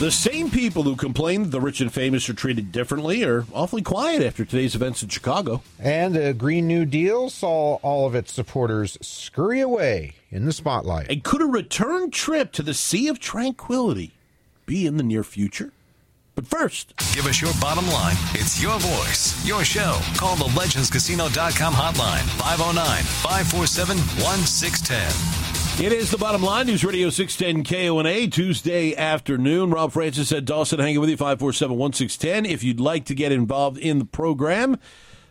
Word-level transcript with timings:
The 0.00 0.10
same 0.10 0.50
people 0.50 0.82
who 0.82 0.96
complain 0.96 1.44
that 1.44 1.50
the 1.50 1.60
rich 1.60 1.80
and 1.80 1.92
famous 1.92 2.28
are 2.28 2.34
treated 2.34 2.72
differently 2.72 3.22
are 3.22 3.46
awfully 3.52 3.80
quiet 3.80 4.22
after 4.22 4.44
today's 4.44 4.74
events 4.74 5.04
in 5.04 5.08
Chicago. 5.08 5.62
And 5.78 6.16
the 6.16 6.34
Green 6.34 6.66
New 6.66 6.84
Deal 6.84 7.30
saw 7.30 7.76
all 7.76 8.04
of 8.04 8.16
its 8.16 8.32
supporters 8.32 8.98
scurry 9.00 9.60
away 9.60 10.14
in 10.30 10.46
the 10.46 10.52
spotlight. 10.52 11.08
And 11.10 11.22
could 11.22 11.40
a 11.40 11.46
return 11.46 12.10
trip 12.10 12.50
to 12.52 12.62
the 12.62 12.74
Sea 12.74 13.06
of 13.06 13.20
Tranquility 13.20 14.10
be 14.66 14.84
in 14.84 14.96
the 14.96 15.04
near 15.04 15.22
future? 15.22 15.70
But 16.34 16.48
first, 16.48 16.92
Give 17.14 17.26
us 17.26 17.40
your 17.40 17.52
bottom 17.60 17.86
line. 17.90 18.16
It's 18.32 18.60
your 18.60 18.76
voice, 18.80 19.46
your 19.46 19.64
show. 19.64 20.00
Call 20.16 20.34
the 20.34 20.46
legendscasino.com 20.46 21.72
hotline 21.72 22.24
509 22.40 23.02
547 23.04 23.96
1610. 23.96 25.43
It 25.76 25.92
is 25.92 26.10
the 26.12 26.18
bottom 26.18 26.40
line. 26.40 26.68
News 26.68 26.84
Radio 26.84 27.10
610 27.10 27.64
KONA, 27.64 28.28
Tuesday 28.28 28.94
afternoon. 28.94 29.70
Rob 29.70 29.90
Francis 29.90 30.30
Ed 30.30 30.44
Dawson 30.44 30.78
hanging 30.78 31.00
with 31.00 31.10
you, 31.10 31.16
547 31.16 31.76
1610. 31.76 32.46
If 32.50 32.62
you'd 32.62 32.78
like 32.78 33.04
to 33.06 33.14
get 33.14 33.32
involved 33.32 33.76
in 33.78 33.98
the 33.98 34.04
program 34.04 34.78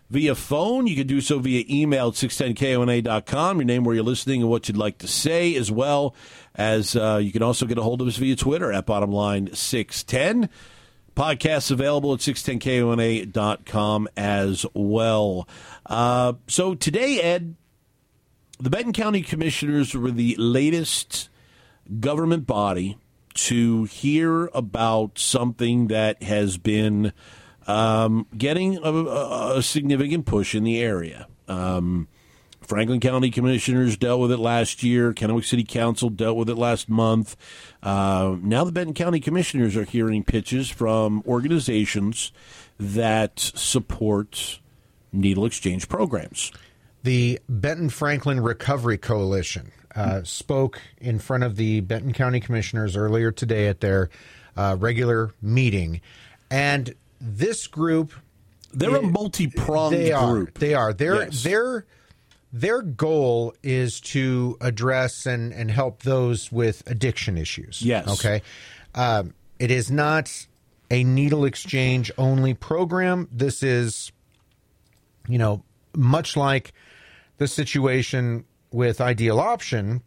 via 0.09 0.35
phone, 0.35 0.85
you 0.85 0.97
can 0.97 1.07
do 1.07 1.21
so 1.21 1.39
via 1.39 1.63
email 1.69 2.09
at 2.09 2.15
610kona.com. 2.15 3.57
Your 3.57 3.65
name, 3.65 3.85
where 3.85 3.95
you're 3.95 4.03
listening, 4.03 4.41
and 4.41 4.49
what 4.49 4.67
you'd 4.67 4.75
like 4.77 4.97
to 4.97 5.07
say, 5.07 5.55
as 5.55 5.71
well 5.71 6.13
as 6.55 6.95
uh, 6.97 7.21
you 7.23 7.31
can 7.31 7.41
also 7.41 7.65
get 7.65 7.77
a 7.77 7.81
hold 7.81 8.01
of 8.01 8.07
us 8.07 8.17
via 8.17 8.35
Twitter 8.35 8.71
at 8.73 8.85
bottom 8.85 9.13
line 9.13 9.49
610. 9.53 10.49
Podcasts 11.15 11.71
available 11.71 12.13
at 12.13 12.19
610kona.com 12.19 14.09
as 14.17 14.65
well. 14.73 15.47
Uh, 15.85 16.33
so 16.47 16.75
today, 16.75 17.21
Ed, 17.21 17.55
the 18.63 18.69
Benton 18.69 18.93
County 18.93 19.21
Commissioners 19.21 19.93
were 19.93 20.09
the 20.09 20.37
latest 20.37 21.27
government 21.99 22.47
body 22.47 22.97
to 23.33 23.83
hear 23.83 24.45
about 24.53 25.19
something 25.19 25.87
that 25.87 26.23
has 26.23 26.57
been 26.57 27.11
um, 27.67 28.25
getting 28.37 28.77
a, 28.77 28.93
a, 29.57 29.61
significant 29.61 30.25
push 30.25 30.55
in 30.55 30.63
the 30.63 30.79
area. 30.79 31.27
Um, 31.49 32.07
Franklin 32.61 33.01
County 33.01 33.31
Commissioners 33.31 33.97
dealt 33.97 34.21
with 34.21 34.31
it 34.31 34.37
last 34.37 34.81
year. 34.81 35.11
Kennewick 35.11 35.43
City 35.43 35.65
Council 35.65 36.09
dealt 36.09 36.37
with 36.37 36.49
it 36.49 36.55
last 36.55 36.87
month. 36.87 37.35
Uh, 37.81 38.37
now 38.41 38.63
the 38.63 38.71
Benton 38.71 38.93
County 38.93 39.19
Commissioners 39.19 39.75
are 39.75 39.83
hearing 39.83 40.23
pitches 40.23 40.69
from 40.69 41.21
organizations 41.27 42.31
that 42.79 43.39
support 43.39 44.61
needle 45.11 45.45
exchange 45.45 45.89
programs. 45.89 46.49
The 47.03 47.39
Benton 47.49 47.89
Franklin 47.89 48.39
Recovery 48.39 48.97
Coalition 48.97 49.71
uh, 49.95 50.23
spoke 50.23 50.81
in 50.99 51.19
front 51.19 51.43
of 51.43 51.55
the 51.57 51.81
Benton 51.81 52.13
County 52.13 52.39
Commissioners 52.39 52.95
earlier 52.95 53.31
today 53.31 53.67
at 53.67 53.81
their 53.81 54.09
uh, 54.55 54.77
regular 54.79 55.33
meeting. 55.41 56.01
And 56.49 56.93
this 57.19 57.67
group 57.67 58.13
They're 58.73 58.95
a 58.95 59.01
multi-pronged 59.01 59.95
group. 59.95 60.03
they 60.05 60.11
are. 60.13 60.31
group. 60.33 60.59
They 60.59 60.73
are. 60.73 60.93
Their 60.93 61.23
Yes. 61.23 61.43
their 61.43 61.85
their 62.55 62.81
goal 62.83 63.55
is 63.63 63.99
to 63.99 64.57
address 64.61 65.25
and 65.25 65.51
and 65.53 65.69
help 65.71 66.03
those 66.03 66.51
with 66.51 66.83
addiction 66.85 67.37
issues. 67.37 67.81
Yes. 67.81 68.07
Okay. 68.07 68.41
Um, 68.95 69.33
it 69.59 69.71
is 69.71 69.89
not 69.91 70.47
a 70.91 71.03
needle 71.03 71.45
exchange 71.45 72.11
only 72.17 72.53
program. 72.53 73.27
This 73.31 73.63
is, 73.63 74.11
you 75.27 75.39
know, 75.39 75.63
much 75.95 76.37
like 76.37 76.73
the 77.37 77.47
situation 77.47 78.45
with 78.71 78.99
Ideal 79.01 79.39
Option. 79.39 80.01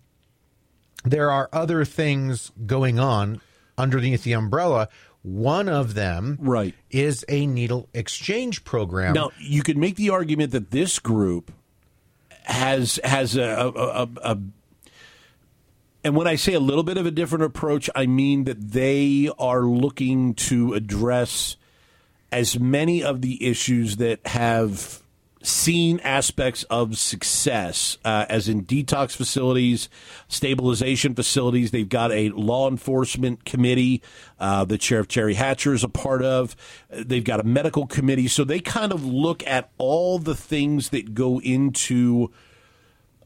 There 1.05 1.31
are 1.31 1.49
other 1.53 1.85
things 1.85 2.51
going 2.67 2.99
on 2.99 3.41
underneath 3.79 4.25
the 4.25 4.33
umbrella. 4.33 4.89
One 5.23 5.69
of 5.69 5.95
them 5.95 6.39
Right. 6.41 6.75
is 6.91 7.25
a 7.29 7.47
needle 7.47 7.89
exchange 7.95 8.65
program. 8.65 9.15
Now, 9.15 9.31
you 9.39 9.63
could 9.63 9.77
make 9.77 9.97
the 9.97 10.11
argument 10.11 10.53
that 10.53 10.71
this 10.71 10.99
group 10.99 11.53
has 12.45 13.01
has 13.03 13.37
a, 13.37 13.43
a, 13.43 13.69
a, 13.69 14.09
a 14.23 14.39
and 16.05 16.15
when 16.15 16.29
I 16.29 16.37
say 16.37 16.53
a 16.53 16.61
little 16.61 16.85
bit 16.85 16.97
of 16.97 17.07
a 17.07 17.11
different 17.11 17.43
approach, 17.43 17.91
I 17.97 18.07
mean 18.07 18.45
that 18.45 18.71
they 18.71 19.29
are 19.41 19.63
looking 19.63 20.35
to 20.35 20.75
address 20.75 21.57
as 22.31 22.59
many 22.61 23.03
of 23.03 23.23
the 23.23 23.45
issues 23.45 23.97
that 23.97 24.25
have 24.27 25.03
seen 25.47 26.01
aspects 26.01 26.65
of 26.65 26.99
success, 26.99 27.99
uh, 28.05 28.27
as 28.29 28.49
in 28.49 28.65
detox 28.65 29.15
facilities, 29.15 29.89
stabilization 30.29 31.15
facilities. 31.15 31.71
They've 31.71 31.89
got 31.89 32.11
a 32.11 32.31
law 32.31 32.69
enforcement 32.69 33.45
committee 33.45 34.03
uh, 34.41 34.65
that 34.65 34.83
Sheriff 34.83 35.09
Jerry 35.09 35.35
Hatcher 35.35 35.73
is 35.73 35.85
a 35.85 35.89
part 35.89 36.23
of. 36.23 36.57
They've 36.91 37.23
got 37.23 37.39
a 37.41 37.45
medical 37.45 37.87
committee. 37.87 38.27
So 38.29 38.43
they 38.43 38.59
kind 38.59 38.93
of 38.93 39.05
look 39.05 39.47
at 39.47 39.71
all 39.79 40.19
the 40.19 40.35
things 40.35 40.89
that 40.91 41.15
go 41.15 41.41
into, 41.41 42.33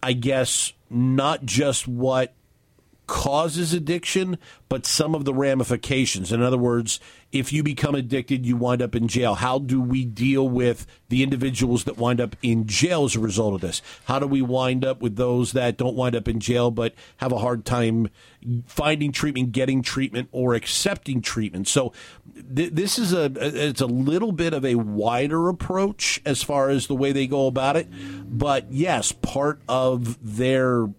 I 0.03 0.13
guess, 0.13 0.75
not 0.91 1.45
just 1.47 1.89
what 1.89 2.35
causes 3.11 3.75
addiction, 3.75 4.39
but 4.69 4.87
some 4.87 5.17
of 5.17 5.25
the 5.25 5.35
ramifications. 5.35 6.31
In 6.31 6.43
other 6.43 6.57
words, 6.57 7.01
if 7.33 7.53
you 7.53 7.65
become 7.65 7.97
addicted, 7.97 8.47
you 8.47 8.57
wind 8.57 8.81
up 8.81 8.95
in 8.95 9.09
jail. 9.09 9.35
How 9.35 9.59
do 9.59 9.81
we 9.81 10.05
deal 10.05 10.49
with 10.49 10.87
the 11.09 11.25
individuals 11.25 11.83
that 11.85 11.99
wind 11.99 12.21
up 12.21 12.37
in 12.41 12.69
jail 12.69 13.05
as 13.05 13.17
a 13.17 13.21
result 13.21 13.55
of 13.55 13.63
this? 13.63 13.83
How 14.05 14.21
do 14.21 14.29
we 14.29 14.43
wind 14.43 14.85
up 14.85 15.03
with 15.03 15.17
those 15.17 15.51
that 15.53 15.77
don't 15.77 15.97
wind 15.97 16.15
up 16.15 16.29
in 16.29 16.39
jail 16.39 16.71
but 16.71 16.95
have 17.17 17.33
a 17.33 17.39
hard 17.39 17.65
time 17.65 18.11
finding 18.67 19.11
treatment, 19.11 19.51
getting 19.51 19.83
treatment, 19.83 20.29
or 20.31 20.55
accepting 20.55 21.21
treatment? 21.21 21.67
So 21.67 21.93
th- 22.55 22.73
this 22.73 22.97
is 22.97 23.13
a 23.13 23.33
it's 23.37 23.81
a 23.81 23.87
little 23.87 24.31
bit 24.31 24.55
of 24.55 24.65
a 24.65 24.77
wider 24.77 25.49
approach 25.49 26.23
as 26.25 26.45
far 26.45 26.71
as 26.71 26.87
the 26.87 26.95
way 26.95 27.11
they 27.11 27.27
go 27.27 27.49
about 27.49 27.77
it. 27.77 27.89
But 27.91 28.71
yes, 28.71 29.11
part 29.11 29.61
of 29.69 30.17
their 30.23 30.91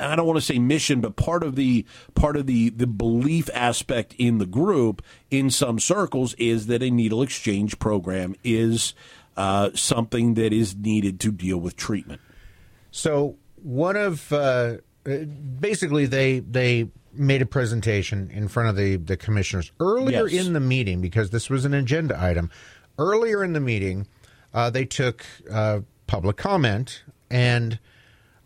I 0.00 0.16
don't 0.16 0.26
want 0.26 0.38
to 0.38 0.44
say 0.44 0.58
mission, 0.58 1.00
but 1.00 1.16
part 1.16 1.42
of 1.42 1.56
the 1.56 1.84
part 2.14 2.36
of 2.36 2.46
the 2.46 2.70
the 2.70 2.86
belief 2.86 3.48
aspect 3.54 4.14
in 4.18 4.38
the 4.38 4.46
group 4.46 5.02
in 5.30 5.50
some 5.50 5.78
circles 5.78 6.34
is 6.34 6.66
that 6.66 6.82
a 6.82 6.90
needle 6.90 7.22
exchange 7.22 7.78
program 7.78 8.34
is 8.44 8.94
uh, 9.36 9.70
something 9.74 10.34
that 10.34 10.52
is 10.52 10.74
needed 10.76 11.20
to 11.20 11.32
deal 11.32 11.58
with 11.58 11.76
treatment. 11.76 12.20
So 12.90 13.36
one 13.62 13.96
of 13.96 14.32
uh, 14.32 14.76
uh, 15.06 15.16
basically 15.60 16.06
they 16.06 16.40
they 16.40 16.88
made 17.12 17.42
a 17.42 17.46
presentation 17.46 18.30
in 18.30 18.48
front 18.48 18.68
of 18.68 18.76
the 18.76 18.96
the 18.96 19.16
commissioners 19.16 19.72
earlier 19.80 20.28
Yes. 20.28 20.46
in 20.46 20.52
the 20.52 20.60
meeting 20.60 21.00
because 21.00 21.30
this 21.30 21.48
was 21.50 21.64
an 21.64 21.74
agenda 21.74 22.20
item. 22.22 22.50
Earlier 22.98 23.42
in 23.42 23.52
the 23.54 23.60
meeting, 23.60 24.06
uh, 24.52 24.68
they 24.70 24.84
took 24.84 25.24
uh, 25.50 25.80
public 26.06 26.36
comment, 26.36 27.02
and 27.30 27.78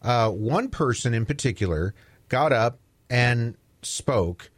uh, 0.04 0.30
one 0.30 0.68
person 0.68 1.14
in 1.14 1.26
particular 1.26 1.94
got 2.28 2.52
up 2.52 2.78
and 3.10 3.56
spoke. 3.82 4.50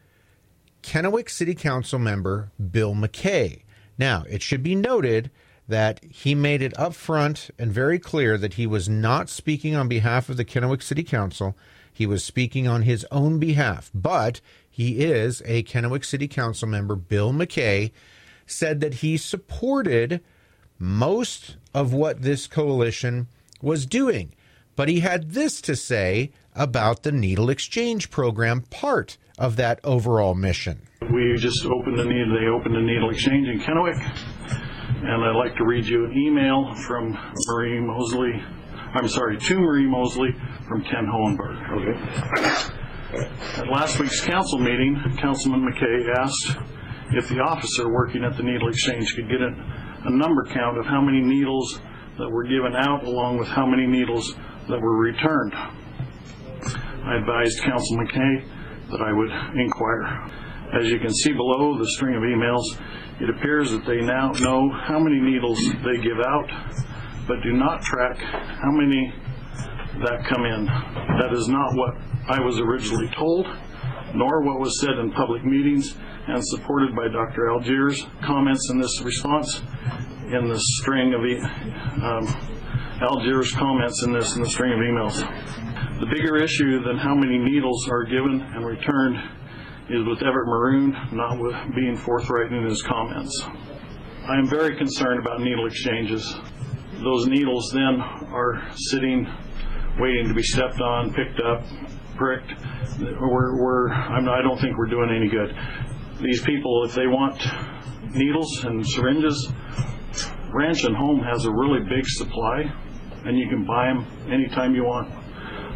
Kennewick 0.82 1.30
City 1.30 1.54
Council 1.54 1.98
member 1.98 2.50
Bill 2.70 2.94
McKay. 2.94 3.62
Now, 3.98 4.24
it 4.28 4.42
should 4.42 4.62
be 4.62 4.74
noted 4.74 5.30
that 5.68 6.04
he 6.04 6.34
made 6.34 6.62
it 6.62 6.74
upfront 6.74 7.50
and 7.58 7.72
very 7.72 7.98
clear 7.98 8.38
that 8.38 8.54
he 8.54 8.66
was 8.66 8.88
not 8.88 9.28
speaking 9.28 9.74
on 9.74 9.88
behalf 9.88 10.28
of 10.28 10.36
the 10.36 10.44
Kennewick 10.44 10.82
City 10.82 11.02
Council. 11.02 11.56
He 11.92 12.06
was 12.06 12.22
speaking 12.22 12.68
on 12.68 12.82
his 12.82 13.06
own 13.10 13.38
behalf, 13.38 13.90
but 13.94 14.40
he 14.70 15.04
is 15.04 15.42
a 15.44 15.62
Kennewick 15.64 16.04
City 16.04 16.28
Council 16.28 16.68
member. 16.68 16.94
Bill 16.94 17.32
McKay 17.32 17.90
said 18.46 18.80
that 18.80 18.94
he 18.94 19.16
supported 19.16 20.20
most 20.78 21.56
of 21.74 21.92
what 21.92 22.22
this 22.22 22.46
coalition 22.46 23.26
was 23.60 23.86
doing. 23.86 24.34
But 24.76 24.88
he 24.88 25.00
had 25.00 25.30
this 25.30 25.60
to 25.62 25.74
say 25.74 26.30
about 26.54 27.02
the 27.02 27.12
needle 27.12 27.48
exchange 27.48 28.10
program 28.10 28.60
part 28.60 29.16
of 29.38 29.56
that 29.56 29.80
overall 29.82 30.34
mission. 30.34 30.82
We 31.12 31.34
just 31.38 31.64
opened 31.64 31.98
the 31.98 32.04
needle, 32.04 32.38
they 32.38 32.46
opened 32.46 32.76
a 32.76 32.82
needle 32.82 33.10
exchange 33.10 33.48
in 33.48 33.60
Kennewick, 33.60 33.98
and 33.98 35.24
I'd 35.24 35.36
like 35.36 35.56
to 35.56 35.64
read 35.64 35.86
you 35.86 36.04
an 36.04 36.12
email 36.16 36.74
from 36.86 37.16
Marie 37.46 37.80
Mosley, 37.80 38.32
I'm 38.94 39.08
sorry, 39.08 39.38
to 39.38 39.58
Marie 39.58 39.86
Mosley 39.86 40.30
from 40.68 40.82
Ken 40.82 41.06
Hohnberger. 41.06 41.60
Okay. 41.76 43.60
At 43.60 43.68
last 43.68 43.98
week's 43.98 44.20
council 44.20 44.58
meeting, 44.58 45.00
Councilman 45.18 45.62
McKay 45.62 46.18
asked 46.18 46.56
if 47.12 47.28
the 47.28 47.38
officer 47.38 47.88
working 47.88 48.24
at 48.24 48.36
the 48.36 48.42
needle 48.42 48.68
exchange 48.68 49.14
could 49.14 49.28
get 49.28 49.40
a, 49.40 49.54
a 50.04 50.10
number 50.10 50.44
count 50.44 50.76
of 50.76 50.86
how 50.86 51.00
many 51.00 51.20
needles 51.20 51.80
that 52.18 52.28
were 52.28 52.44
given 52.44 52.74
out 52.74 53.04
along 53.04 53.38
with 53.38 53.48
how 53.48 53.66
many 53.66 53.86
needles 53.86 54.34
that 54.68 54.80
were 54.80 54.96
returned. 54.96 55.54
I 55.54 57.16
advised 57.18 57.62
Council 57.62 57.98
McKay 57.98 58.44
that 58.90 59.00
I 59.00 59.12
would 59.12 59.30
inquire. 59.58 60.30
As 60.80 60.90
you 60.90 60.98
can 60.98 61.12
see 61.12 61.32
below 61.32 61.78
the 61.78 61.88
string 61.90 62.16
of 62.16 62.22
emails, 62.22 62.64
it 63.20 63.30
appears 63.30 63.70
that 63.70 63.86
they 63.86 64.00
now 64.00 64.32
know 64.32 64.70
how 64.70 64.98
many 64.98 65.20
needles 65.20 65.58
they 65.84 66.02
give 66.02 66.18
out, 66.20 66.50
but 67.26 67.42
do 67.42 67.52
not 67.52 67.82
track 67.82 68.18
how 68.18 68.70
many 68.72 69.12
that 70.04 70.26
come 70.26 70.44
in. 70.44 70.66
That 70.66 71.32
is 71.32 71.48
not 71.48 71.74
what 71.74 71.94
I 72.28 72.40
was 72.40 72.58
originally 72.58 73.08
told, 73.16 73.46
nor 74.14 74.42
what 74.42 74.60
was 74.60 74.80
said 74.80 74.98
in 74.98 75.12
public 75.12 75.44
meetings 75.44 75.96
and 76.28 76.44
supported 76.44 76.94
by 76.94 77.08
Dr. 77.08 77.50
Algiers' 77.50 78.04
comments 78.22 78.68
in 78.70 78.80
this 78.80 79.00
response 79.02 79.62
in 80.26 80.48
the 80.48 80.58
string 80.80 81.14
of 81.14 81.24
e- 81.24 81.40
um, 82.02 82.26
Algiers' 83.00 83.52
comments 83.52 84.02
in 84.04 84.12
this 84.12 84.36
in 84.36 84.42
the 84.42 84.48
string 84.48 84.72
of 84.72 84.78
emails. 84.78 85.20
The 86.00 86.06
bigger 86.06 86.36
issue 86.38 86.82
than 86.82 86.96
how 86.96 87.14
many 87.14 87.36
needles 87.36 87.86
are 87.90 88.04
given 88.04 88.40
and 88.40 88.64
returned 88.64 89.16
is 89.90 90.06
with 90.06 90.22
Everett 90.22 90.48
Maroon 90.48 90.96
not 91.12 91.38
with 91.38 91.54
being 91.74 91.94
forthright 91.94 92.50
in 92.52 92.64
his 92.64 92.82
comments. 92.82 93.44
I 94.26 94.38
am 94.38 94.48
very 94.48 94.76
concerned 94.76 95.20
about 95.20 95.40
needle 95.40 95.66
exchanges. 95.66 96.36
Those 97.02 97.26
needles 97.26 97.70
then 97.74 98.00
are 98.00 98.66
sitting, 98.74 99.26
waiting 100.00 100.28
to 100.28 100.34
be 100.34 100.42
stepped 100.42 100.80
on, 100.80 101.12
picked 101.12 101.38
up, 101.40 101.64
pricked. 102.16 102.54
We're, 102.98 103.62
we're, 103.62 103.92
I 103.92 104.40
don't 104.40 104.58
think 104.58 104.78
we're 104.78 104.88
doing 104.88 105.10
any 105.14 105.28
good. 105.28 105.54
These 106.22 106.40
people, 106.42 106.84
if 106.86 106.94
they 106.94 107.06
want 107.06 107.38
needles 108.14 108.64
and 108.64 108.86
syringes, 108.86 109.52
Ranch 110.50 110.84
and 110.84 110.96
Home 110.96 111.20
has 111.20 111.44
a 111.44 111.50
really 111.50 111.80
big 111.80 112.06
supply, 112.06 112.72
and 113.26 113.38
you 113.38 113.48
can 113.48 113.64
buy 113.64 113.86
them 113.86 114.06
anytime 114.32 114.74
you 114.74 114.84
want. 114.84 115.10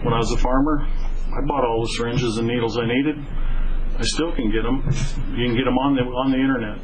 When 0.05 0.15
I 0.15 0.19
was 0.19 0.33
a 0.33 0.39
farmer, 0.39 0.87
I 0.87 1.41
bought 1.47 1.65
all 1.65 1.83
the 1.83 1.93
syringes 1.97 2.39
and 2.39 2.47
needles 2.47 2.79
I 2.79 2.87
needed. 2.87 3.17
I 3.99 4.03
still 4.03 4.33
can 4.35 4.51
get 4.51 4.63
them. 4.63 4.83
You 5.37 5.47
can 5.47 5.57
get 5.57 5.65
them 5.65 5.77
on 5.77 5.95
the 5.95 6.03
on 6.03 6.31
the 6.31 6.39
internet. 6.39 6.79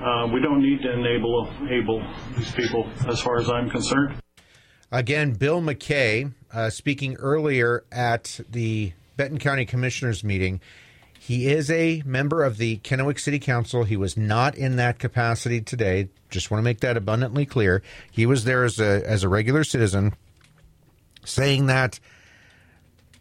Uh, 0.00 0.32
we 0.32 0.40
don't 0.40 0.62
need 0.62 0.80
to 0.82 0.92
enable 0.92 1.52
able 1.68 2.02
these 2.36 2.52
people, 2.52 2.88
as 3.08 3.20
far 3.20 3.38
as 3.38 3.50
I'm 3.50 3.68
concerned. 3.68 4.16
Again, 4.92 5.32
Bill 5.32 5.60
McKay, 5.60 6.32
uh, 6.52 6.70
speaking 6.70 7.16
earlier 7.16 7.84
at 7.92 8.40
the 8.48 8.92
Benton 9.16 9.38
County 9.38 9.66
Commissioners 9.66 10.24
meeting. 10.24 10.60
He 11.22 11.48
is 11.48 11.70
a 11.70 12.02
member 12.06 12.42
of 12.42 12.56
the 12.56 12.78
Kennewick 12.78 13.20
City 13.20 13.38
Council. 13.38 13.84
He 13.84 13.94
was 13.94 14.16
not 14.16 14.54
in 14.54 14.76
that 14.76 14.98
capacity 14.98 15.60
today. 15.60 16.08
Just 16.30 16.50
want 16.50 16.60
to 16.60 16.64
make 16.64 16.80
that 16.80 16.96
abundantly 16.96 17.44
clear. 17.44 17.82
He 18.10 18.24
was 18.24 18.44
there 18.44 18.64
as 18.64 18.80
a 18.80 19.06
as 19.06 19.22
a 19.22 19.28
regular 19.28 19.62
citizen, 19.62 20.14
saying 21.22 21.66
that 21.66 22.00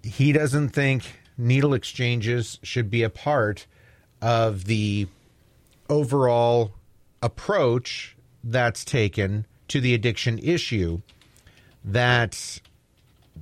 he 0.02 0.32
doesn't 0.32 0.70
think 0.70 1.20
needle 1.38 1.74
exchanges 1.74 2.58
should 2.64 2.90
be 2.90 3.04
a 3.04 3.10
part 3.10 3.68
of 4.22 4.64
the 4.64 5.06
overall 5.90 6.72
approach 7.22 8.16
that's 8.46 8.86
taken 8.86 9.46
to 9.68 9.82
the 9.82 9.94
addiction 9.94 10.40
issue 10.40 11.02
that 11.84 12.62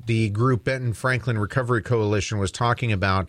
the 0.08 0.30
group 0.30 0.64
Benton 0.64 0.94
Franklin 0.94 1.38
Recovery 1.38 1.84
Coalition 1.84 2.40
was 2.40 2.52
talking 2.52 2.92
about 2.92 3.28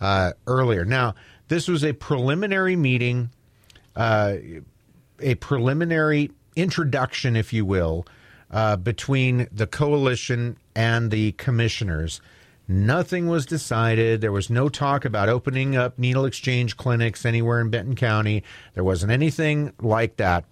uh, 0.00 0.32
earlier. 0.46 0.84
Now, 0.84 1.14
this 1.48 1.68
was 1.68 1.84
a 1.84 1.92
preliminary 1.92 2.76
meeting, 2.76 3.30
uh, 3.96 4.36
a 5.20 5.34
preliminary 5.36 6.30
introduction, 6.56 7.36
if 7.36 7.52
you 7.52 7.64
will, 7.64 8.06
uh, 8.50 8.76
between 8.76 9.48
the 9.52 9.66
coalition 9.66 10.56
and 10.74 11.10
the 11.10 11.32
commissioners. 11.32 12.20
Nothing 12.66 13.26
was 13.26 13.46
decided. 13.46 14.20
There 14.20 14.30
was 14.30 14.48
no 14.48 14.68
talk 14.68 15.04
about 15.04 15.28
opening 15.28 15.76
up 15.76 15.98
needle 15.98 16.24
exchange 16.24 16.76
clinics 16.76 17.26
anywhere 17.26 17.60
in 17.60 17.68
Benton 17.68 17.96
County. 17.96 18.44
There 18.74 18.84
wasn't 18.84 19.10
anything 19.10 19.72
like 19.80 20.16
that. 20.18 20.44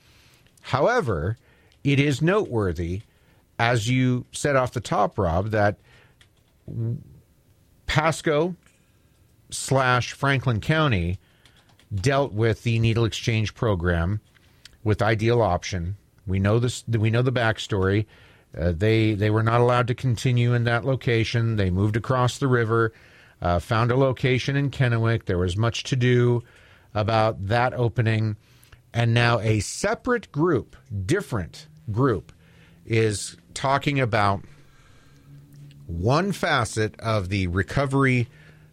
However, 0.63 1.39
it 1.85 2.01
is 2.01 2.21
noteworthy, 2.21 3.03
as 3.59 3.89
you 3.89 4.27
said 4.33 4.57
off 4.57 4.73
the 4.73 4.81
top, 4.81 5.17
Rob, 5.17 5.51
that 5.51 5.77
Pasco 7.87 8.57
slash 9.51 10.13
Franklin 10.13 10.61
County 10.61 11.19
dealt 11.95 12.33
with 12.33 12.63
the 12.63 12.79
needle 12.79 13.05
exchange 13.05 13.55
program 13.55 14.21
with 14.85 15.03
Ideal 15.03 15.43
Option. 15.43 15.97
We 16.27 16.39
know 16.39 16.59
this. 16.59 16.85
We 16.87 17.11
know 17.11 17.23
the 17.23 17.33
backstory. 17.33 18.07
Uh, 18.57 18.73
they 18.77 19.15
they 19.15 19.31
were 19.31 19.43
not 19.43 19.61
allowed 19.61 19.89
to 19.89 19.95
continue 19.95 20.55
in 20.55 20.65
that 20.65 20.85
location. 20.85 21.57
They 21.57 21.71
moved 21.71 21.97
across 21.97 22.39
the 22.39 22.49
river, 22.49 22.93
uh, 23.41 23.59
found 23.59 23.91
a 23.91 23.97
location 23.97 24.57
in 24.57 24.71
Kennewick. 24.71 25.25
There 25.25 25.39
was 25.39 25.57
much 25.57 25.85
to 25.85 25.97
do 25.97 26.43
about 26.95 27.47
that 27.49 27.75
opening, 27.75 28.37
and 28.93 29.15
now 29.15 29.39
a 29.41 29.61
separate 29.61 30.31
group, 30.33 30.77
different 31.07 31.67
group, 31.91 32.33
is 32.85 33.37
talking 33.55 34.01
about 34.01 34.43
one 35.87 36.33
facet 36.33 36.99
of 37.01 37.31
the 37.31 37.47
recovery 37.47 38.29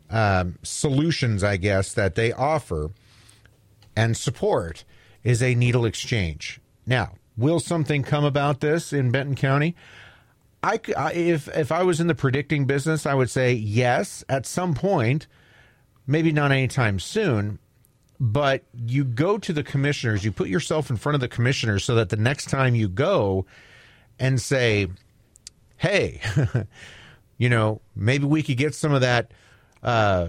um, 0.09 0.57
solutions, 0.63 1.43
I 1.43 1.57
guess, 1.57 1.93
that 1.93 2.15
they 2.15 2.31
offer 2.31 2.91
and 3.95 4.15
support 4.15 4.83
is 5.23 5.41
a 5.41 5.55
needle 5.55 5.85
exchange. 5.85 6.59
Now, 6.85 7.13
will 7.37 7.59
something 7.59 8.03
come 8.03 8.23
about 8.23 8.59
this 8.59 8.93
in 8.93 9.11
Benton 9.11 9.35
County? 9.35 9.75
I, 10.63 10.79
if 11.13 11.47
if 11.55 11.71
I 11.71 11.83
was 11.83 11.99
in 11.99 12.07
the 12.07 12.15
predicting 12.15 12.65
business, 12.65 13.05
I 13.05 13.13
would 13.13 13.29
say 13.29 13.53
yes 13.53 14.23
at 14.27 14.47
some 14.47 14.73
point, 14.73 15.27
maybe 16.07 16.31
not 16.31 16.51
anytime 16.51 16.99
soon. 16.99 17.59
But 18.19 18.63
you 18.73 19.03
go 19.03 19.37
to 19.37 19.51
the 19.51 19.63
commissioners, 19.63 20.23
you 20.23 20.31
put 20.31 20.47
yourself 20.47 20.89
in 20.89 20.95
front 20.95 21.15
of 21.15 21.21
the 21.21 21.27
commissioners 21.27 21.83
so 21.83 21.95
that 21.95 22.09
the 22.09 22.15
next 22.15 22.49
time 22.49 22.73
you 22.73 22.87
go 22.87 23.45
and 24.17 24.41
say, 24.41 24.87
"Hey, 25.77 26.21
you 27.37 27.49
know, 27.49 27.81
maybe 27.95 28.25
we 28.25 28.41
could 28.41 28.57
get 28.57 28.73
some 28.73 28.93
of 28.93 29.01
that 29.01 29.31
uh, 29.85 30.27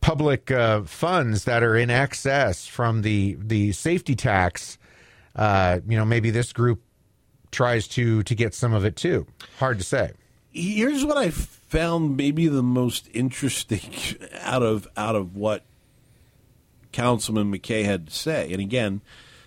public 0.00 0.50
uh, 0.50 0.82
funds 0.82 1.44
that 1.44 1.62
are 1.62 1.76
in 1.76 1.90
excess 1.90 2.66
from 2.66 3.02
the 3.02 3.36
the 3.40 3.72
safety 3.72 4.14
tax. 4.14 4.78
Uh, 5.34 5.78
you 5.88 5.96
know, 5.96 6.04
maybe 6.04 6.30
this 6.30 6.52
group 6.52 6.82
tries 7.50 7.88
to 7.88 8.22
to 8.24 8.34
get 8.34 8.54
some 8.54 8.72
of 8.74 8.84
it 8.84 8.96
too. 8.96 9.26
Hard 9.58 9.78
to 9.78 9.84
say. 9.84 10.12
Here's 10.50 11.04
what 11.04 11.16
I 11.16 11.30
found 11.30 12.16
maybe 12.16 12.46
the 12.48 12.62
most 12.62 13.08
interesting 13.14 13.80
out 14.40 14.62
of 14.62 14.86
out 14.96 15.16
of 15.16 15.34
what 15.36 15.64
Councilman 16.92 17.50
McKay 17.52 17.84
had 17.84 18.08
to 18.08 18.12
say. 18.14 18.52
And 18.52 18.60
again, 18.60 19.00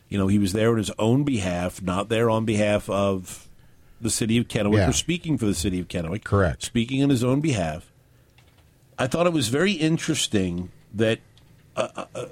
you 0.09 0.17
know, 0.17 0.27
he 0.27 0.39
was 0.39 0.53
there 0.53 0.71
on 0.71 0.77
his 0.77 0.91
own 0.97 1.23
behalf, 1.23 1.81
not 1.81 2.09
there 2.09 2.29
on 2.29 2.45
behalf 2.45 2.89
of 2.89 3.47
the 4.01 4.09
city 4.09 4.37
of 4.37 4.47
Kennewick 4.47 4.77
Yeah. 4.77 4.89
or 4.89 4.93
speaking 4.93 5.37
for 5.37 5.45
the 5.45 5.53
city 5.53 5.79
of 5.79 5.87
Kennewick. 5.87 6.23
Correct. 6.23 6.63
Speaking 6.63 7.03
on 7.03 7.09
his 7.09 7.23
own 7.23 7.41
behalf. 7.41 7.91
I 8.97 9.07
thought 9.07 9.27
it 9.27 9.33
was 9.33 9.49
very 9.49 9.73
interesting 9.73 10.71
that 10.93 11.19
uh, 11.75 11.89
uh, 11.95 12.05
uh, 12.15 12.25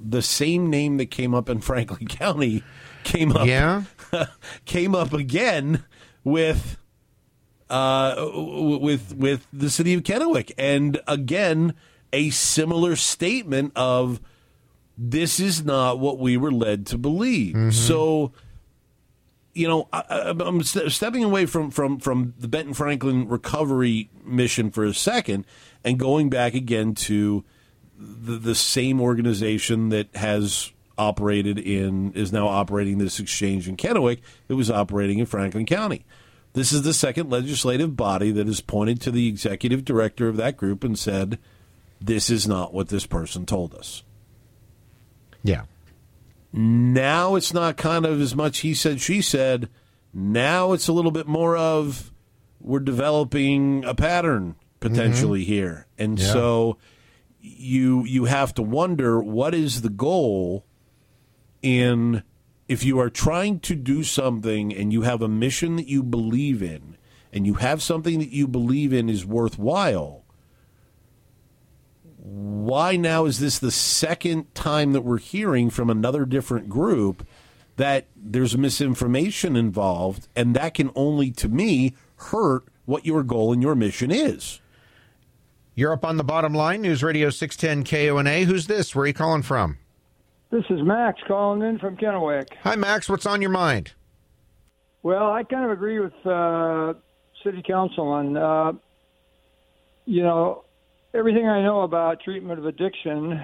the 0.00 0.22
same 0.22 0.70
name 0.70 0.96
that 0.96 1.06
came 1.10 1.34
up 1.34 1.48
in 1.48 1.60
Franklin 1.68 2.06
County 2.06 2.62
came 3.04 3.32
up 3.32 3.46
Yeah, 3.46 3.84
came 4.64 4.94
up 4.94 5.12
again 5.12 5.84
with 6.24 6.78
uh, 7.68 8.30
with 8.80 9.14
with 9.16 9.46
the 9.52 9.70
city 9.70 9.94
of 9.94 10.02
Kennewick, 10.02 10.52
and 10.58 11.00
again 11.06 11.74
a 12.12 12.30
similar 12.30 12.96
statement 12.96 13.72
of 13.74 14.20
this 14.98 15.40
is 15.40 15.64
not 15.64 15.98
what 15.98 16.18
we 16.18 16.36
were 16.36 16.52
led 16.52 16.86
to 16.88 16.98
believe. 16.98 17.74
So, 17.74 18.32
you 19.54 19.68
know, 19.68 19.88
I, 19.92 20.34
ste- 20.62 20.90
stepping 20.90 21.24
away 21.24 21.46
from 21.46 21.70
from 21.70 21.98
from 21.98 22.34
the 22.38 22.48
Benton 22.48 22.74
Franklin 22.74 23.28
recovery 23.28 24.10
mission 24.24 24.70
for 24.70 24.84
a 24.84 24.94
second, 24.94 25.46
and 25.84 25.98
going 25.98 26.30
back 26.30 26.54
again 26.54 26.94
to 26.94 27.44
the, 27.98 28.38
the 28.38 28.54
same 28.54 29.00
organization 29.00 29.90
that 29.90 30.14
has 30.16 30.72
operated 30.96 31.58
in 31.58 32.12
is 32.12 32.32
now 32.32 32.48
operating 32.48 32.98
this 32.98 33.18
exchange 33.18 33.68
in 33.68 33.76
Kennewick 33.76 34.20
that 34.48 34.56
was 34.56 34.70
operating 34.70 35.18
in 35.18 35.26
Franklin 35.26 35.66
County. 35.66 36.04
This 36.54 36.72
is 36.72 36.82
the 36.82 36.92
second 36.94 37.30
legislative 37.30 37.96
body 37.96 38.30
that 38.32 38.46
has 38.46 38.60
pointed 38.60 39.00
to 39.02 39.10
the 39.10 39.26
executive 39.26 39.84
director 39.84 40.28
of 40.28 40.36
that 40.36 40.56
group 40.56 40.84
and 40.84 40.98
said, 40.98 41.38
"This 42.00 42.30
is 42.30 42.46
not 42.46 42.72
what 42.72 42.88
this 42.88 43.06
person 43.06 43.46
told 43.46 43.74
us." 43.74 44.02
yeah, 45.42 45.62
Now 46.52 47.34
it's 47.34 47.54
not 47.54 47.76
kind 47.76 48.04
of 48.04 48.20
as 48.20 48.34
much 48.36 48.58
he 48.58 48.74
said, 48.74 49.00
she 49.00 49.22
said. 49.22 49.68
Now 50.12 50.72
it's 50.72 50.88
a 50.88 50.92
little 50.92 51.10
bit 51.10 51.26
more 51.26 51.56
of 51.56 52.12
we're 52.60 52.80
developing 52.80 53.84
a 53.84 53.94
pattern 53.94 54.56
potentially 54.80 55.42
mm-hmm. 55.42 55.52
here. 55.52 55.86
And 55.98 56.18
Yeah. 56.18 56.32
so 56.32 56.78
you 57.40 58.04
you 58.04 58.26
have 58.26 58.54
to 58.54 58.62
wonder 58.62 59.20
what 59.22 59.54
is 59.54 59.82
the 59.82 59.88
goal 59.88 60.64
in 61.62 62.22
if 62.68 62.84
you 62.84 62.98
are 63.00 63.10
trying 63.10 63.58
to 63.60 63.74
do 63.74 64.02
something 64.02 64.72
and 64.72 64.92
you 64.92 65.02
have 65.02 65.22
a 65.22 65.28
mission 65.28 65.76
that 65.76 65.88
you 65.88 66.02
believe 66.02 66.62
in 66.62 66.96
and 67.32 67.46
you 67.46 67.54
have 67.54 67.82
something 67.82 68.18
that 68.18 68.30
you 68.30 68.46
believe 68.46 68.92
in 68.92 69.08
is 69.08 69.26
worthwhile 69.26 70.21
why 72.24 72.94
now 72.96 73.24
is 73.24 73.40
this 73.40 73.58
the 73.58 73.72
second 73.72 74.54
time 74.54 74.92
that 74.92 75.00
we're 75.00 75.18
hearing 75.18 75.70
from 75.70 75.90
another 75.90 76.24
different 76.24 76.68
group 76.68 77.26
that 77.76 78.06
there's 78.14 78.56
misinformation 78.56 79.56
involved 79.56 80.28
and 80.36 80.54
that 80.54 80.74
can 80.74 80.90
only 80.94 81.32
to 81.32 81.48
me 81.48 81.94
hurt 82.16 82.62
what 82.84 83.04
your 83.04 83.24
goal 83.24 83.52
and 83.52 83.60
your 83.60 83.74
mission 83.74 84.12
is 84.12 84.60
You're 85.74 85.92
up 85.92 86.04
on 86.04 86.16
the 86.16 86.22
bottom 86.24 86.54
line, 86.54 86.82
News 86.82 87.02
Radio 87.02 87.28
610 87.30 87.84
KONA. 87.84 88.44
Who's 88.44 88.66
this? 88.68 88.94
Where 88.94 89.04
are 89.04 89.06
you 89.08 89.14
calling 89.14 89.42
from? 89.42 89.78
This 90.50 90.64
is 90.70 90.80
Max 90.82 91.18
calling 91.26 91.62
in 91.62 91.78
from 91.78 91.96
Kennewick. 91.96 92.48
Hi, 92.62 92.76
Max. 92.76 93.08
What's 93.08 93.24
on 93.26 93.40
your 93.40 93.50
mind? 93.50 93.92
Well, 95.02 95.32
I 95.32 95.42
kind 95.42 95.64
of 95.64 95.70
agree 95.70 95.98
with 95.98 96.12
uh, 96.26 96.92
City 97.42 97.62
Councilman. 97.66 98.36
Uh, 98.36 98.72
you 100.04 100.22
know, 100.22 100.64
everything 101.14 101.46
I 101.46 101.62
know 101.62 101.82
about 101.82 102.20
treatment 102.20 102.58
of 102.58 102.66
addiction, 102.66 103.40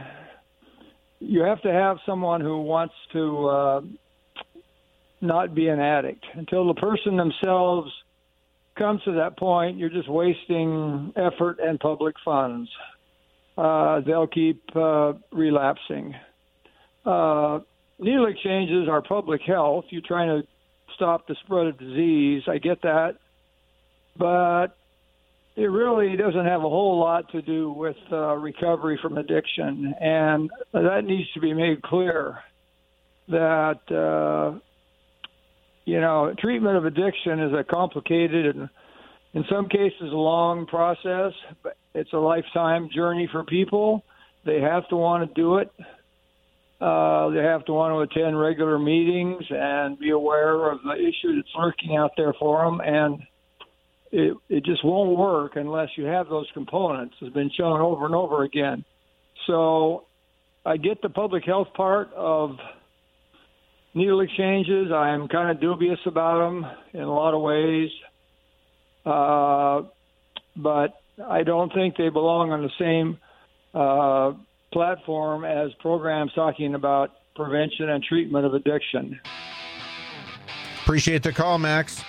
you 1.20 1.42
have 1.42 1.60
to 1.62 1.72
have 1.72 1.98
someone 2.06 2.40
who 2.40 2.62
wants 2.62 2.94
to 3.12 3.48
uh, 3.48 3.80
not 5.20 5.54
be 5.54 5.68
an 5.68 5.80
addict. 5.80 6.24
Until 6.34 6.66
the 6.66 6.74
person 6.74 7.16
themselves 7.16 7.90
comes 8.76 9.02
to 9.04 9.12
that 9.12 9.36
point, 9.36 9.76
you're 9.76 9.90
just 9.90 10.08
wasting 10.08 11.12
effort 11.16 11.58
and 11.60 11.78
public 11.80 12.14
funds. 12.24 12.70
Uh, 13.56 14.00
they'll 14.06 14.28
keep 14.28 14.62
uh, 14.76 15.14
relapsing. 15.32 16.14
Uh, 17.04 17.58
needle 17.98 18.26
exchanges 18.26 18.88
are 18.88 19.02
public 19.02 19.40
health. 19.42 19.84
You're 19.90 20.02
trying 20.06 20.28
to 20.28 20.46
stop 20.94 21.26
the 21.26 21.34
spread 21.44 21.66
of 21.66 21.78
disease. 21.78 22.42
I 22.46 22.58
get 22.58 22.82
that. 22.82 23.16
But 24.16 24.77
it 25.58 25.66
really 25.66 26.16
doesn't 26.16 26.44
have 26.44 26.60
a 26.60 26.68
whole 26.68 27.00
lot 27.00 27.28
to 27.32 27.42
do 27.42 27.72
with 27.72 27.96
uh, 28.12 28.36
recovery 28.36 28.96
from 29.02 29.18
addiction. 29.18 29.92
And 30.00 30.50
that 30.72 31.02
needs 31.04 31.28
to 31.32 31.40
be 31.40 31.52
made 31.52 31.82
clear 31.82 32.38
that, 33.26 33.80
uh, 33.90 34.56
you 35.84 36.00
know, 36.00 36.32
treatment 36.38 36.76
of 36.76 36.84
addiction 36.84 37.40
is 37.40 37.52
a 37.52 37.64
complicated 37.64 38.54
and, 38.54 38.68
in 39.34 39.44
some 39.50 39.68
cases, 39.68 40.00
a 40.00 40.16
long 40.16 40.64
process. 40.66 41.32
But 41.64 41.76
it's 41.92 42.12
a 42.12 42.18
lifetime 42.18 42.88
journey 42.94 43.28
for 43.32 43.42
people. 43.42 44.04
They 44.46 44.60
have 44.60 44.88
to 44.90 44.96
want 44.96 45.28
to 45.28 45.34
do 45.34 45.56
it. 45.56 45.72
Uh, 46.80 47.30
they 47.30 47.42
have 47.42 47.64
to 47.64 47.72
want 47.72 47.92
to 47.92 48.20
attend 48.20 48.38
regular 48.38 48.78
meetings 48.78 49.42
and 49.50 49.98
be 49.98 50.10
aware 50.10 50.70
of 50.70 50.78
the 50.84 50.94
issue 50.94 51.34
that's 51.34 51.48
lurking 51.58 51.96
out 51.96 52.12
there 52.16 52.32
for 52.38 52.64
them. 52.64 52.80
And 52.80 53.18
it, 54.10 54.36
it 54.48 54.64
just 54.64 54.84
won't 54.84 55.18
work 55.18 55.56
unless 55.56 55.88
you 55.96 56.04
have 56.04 56.28
those 56.28 56.46
components. 56.54 57.14
It's 57.20 57.32
been 57.32 57.50
shown 57.56 57.80
over 57.80 58.06
and 58.06 58.14
over 58.14 58.42
again. 58.44 58.84
So 59.46 60.06
I 60.64 60.76
get 60.76 61.02
the 61.02 61.08
public 61.08 61.44
health 61.44 61.68
part 61.74 62.12
of 62.14 62.56
needle 63.94 64.20
exchanges. 64.20 64.90
I'm 64.92 65.28
kind 65.28 65.50
of 65.50 65.60
dubious 65.60 65.98
about 66.06 66.38
them 66.38 66.66
in 66.94 67.00
a 67.00 67.12
lot 67.12 67.34
of 67.34 67.42
ways. 67.42 67.90
Uh, 69.04 69.88
but 70.56 71.00
I 71.26 71.42
don't 71.42 71.72
think 71.72 71.96
they 71.96 72.08
belong 72.08 72.52
on 72.52 72.62
the 72.62 72.70
same 72.78 73.18
uh, 73.74 74.32
platform 74.72 75.44
as 75.44 75.70
programs 75.80 76.32
talking 76.34 76.74
about 76.74 77.10
prevention 77.34 77.88
and 77.88 78.02
treatment 78.02 78.44
of 78.44 78.54
addiction. 78.54 79.20
Appreciate 80.82 81.22
the 81.22 81.32
call, 81.32 81.58
Max. 81.58 82.02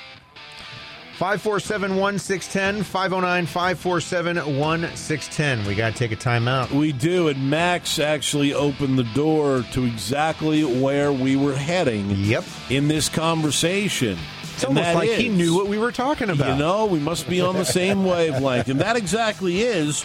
547 1.19 1.97
1610, 1.97 2.81
509 2.85 3.45
547 3.45 4.37
1610. 4.57 5.65
We 5.67 5.75
got 5.75 5.91
to 5.91 5.97
take 5.99 6.13
a 6.13 6.15
timeout. 6.15 6.71
We 6.71 6.93
do, 6.93 7.27
and 7.27 7.49
Max 7.49 7.99
actually 7.99 8.53
opened 8.53 8.97
the 8.97 9.03
door 9.13 9.63
to 9.73 9.83
exactly 9.83 10.63
where 10.63 11.11
we 11.11 11.35
were 11.35 11.53
heading 11.55 12.09
Yep. 12.11 12.45
in 12.69 12.87
this 12.87 13.09
conversation. 13.09 14.17
It's 14.53 14.63
almost 14.63 14.95
like 14.95 15.09
he 15.09 15.27
knew 15.27 15.53
what 15.57 15.67
we 15.67 15.77
were 15.77 15.91
talking 15.91 16.29
about. 16.29 16.53
You 16.53 16.55
know, 16.55 16.85
we 16.85 16.99
must 16.99 17.27
be 17.27 17.41
on 17.41 17.55
the 17.55 17.65
same 17.65 18.05
wavelength. 18.05 18.69
And 18.69 18.79
that 18.79 18.95
exactly 18.95 19.63
is 19.63 20.03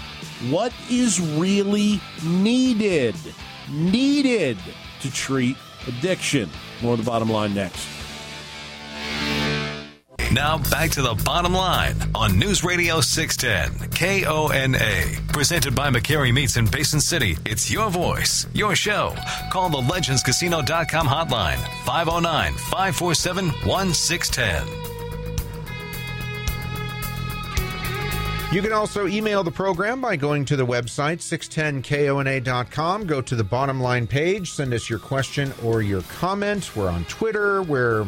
what 0.50 0.72
is 0.90 1.20
really 1.20 2.00
needed. 2.24 3.14
Needed 3.70 4.58
to 5.02 5.12
treat 5.12 5.56
addiction. 5.86 6.50
More 6.82 6.94
of 6.94 6.98
the 6.98 7.08
bottom 7.08 7.30
line 7.30 7.54
next. 7.54 7.86
Now 10.34 10.58
back 10.58 10.90
to 10.90 11.00
the 11.00 11.14
bottom 11.24 11.54
line 11.54 11.94
on 12.12 12.36
News 12.40 12.64
Radio 12.64 13.00
610 13.00 13.90
KONA. 13.90 15.32
Presented 15.32 15.76
by 15.76 15.90
McCary 15.90 16.34
Meats 16.34 16.56
in 16.56 16.66
Basin 16.66 17.00
City. 17.00 17.38
It's 17.46 17.70
your 17.70 17.88
voice, 17.88 18.44
your 18.52 18.74
show. 18.74 19.14
Call 19.52 19.68
the 19.70 19.78
legendscasino.com 19.78 21.06
hotline 21.06 21.58
509 21.84 22.52
547 22.54 23.46
1610. 23.46 24.66
You 28.52 28.60
can 28.60 28.72
also 28.72 29.06
email 29.06 29.44
the 29.44 29.52
program 29.52 30.00
by 30.00 30.16
going 30.16 30.44
to 30.46 30.56
the 30.56 30.66
website 30.66 31.18
610kona.com. 31.18 33.06
Go 33.06 33.20
to 33.20 33.36
the 33.36 33.44
bottom 33.44 33.80
line 33.80 34.08
page, 34.08 34.50
send 34.50 34.74
us 34.74 34.90
your 34.90 34.98
question 34.98 35.54
or 35.62 35.80
your 35.80 36.02
comment. 36.02 36.74
We're 36.74 36.90
on 36.90 37.04
Twitter. 37.04 37.62
We're, 37.62 38.04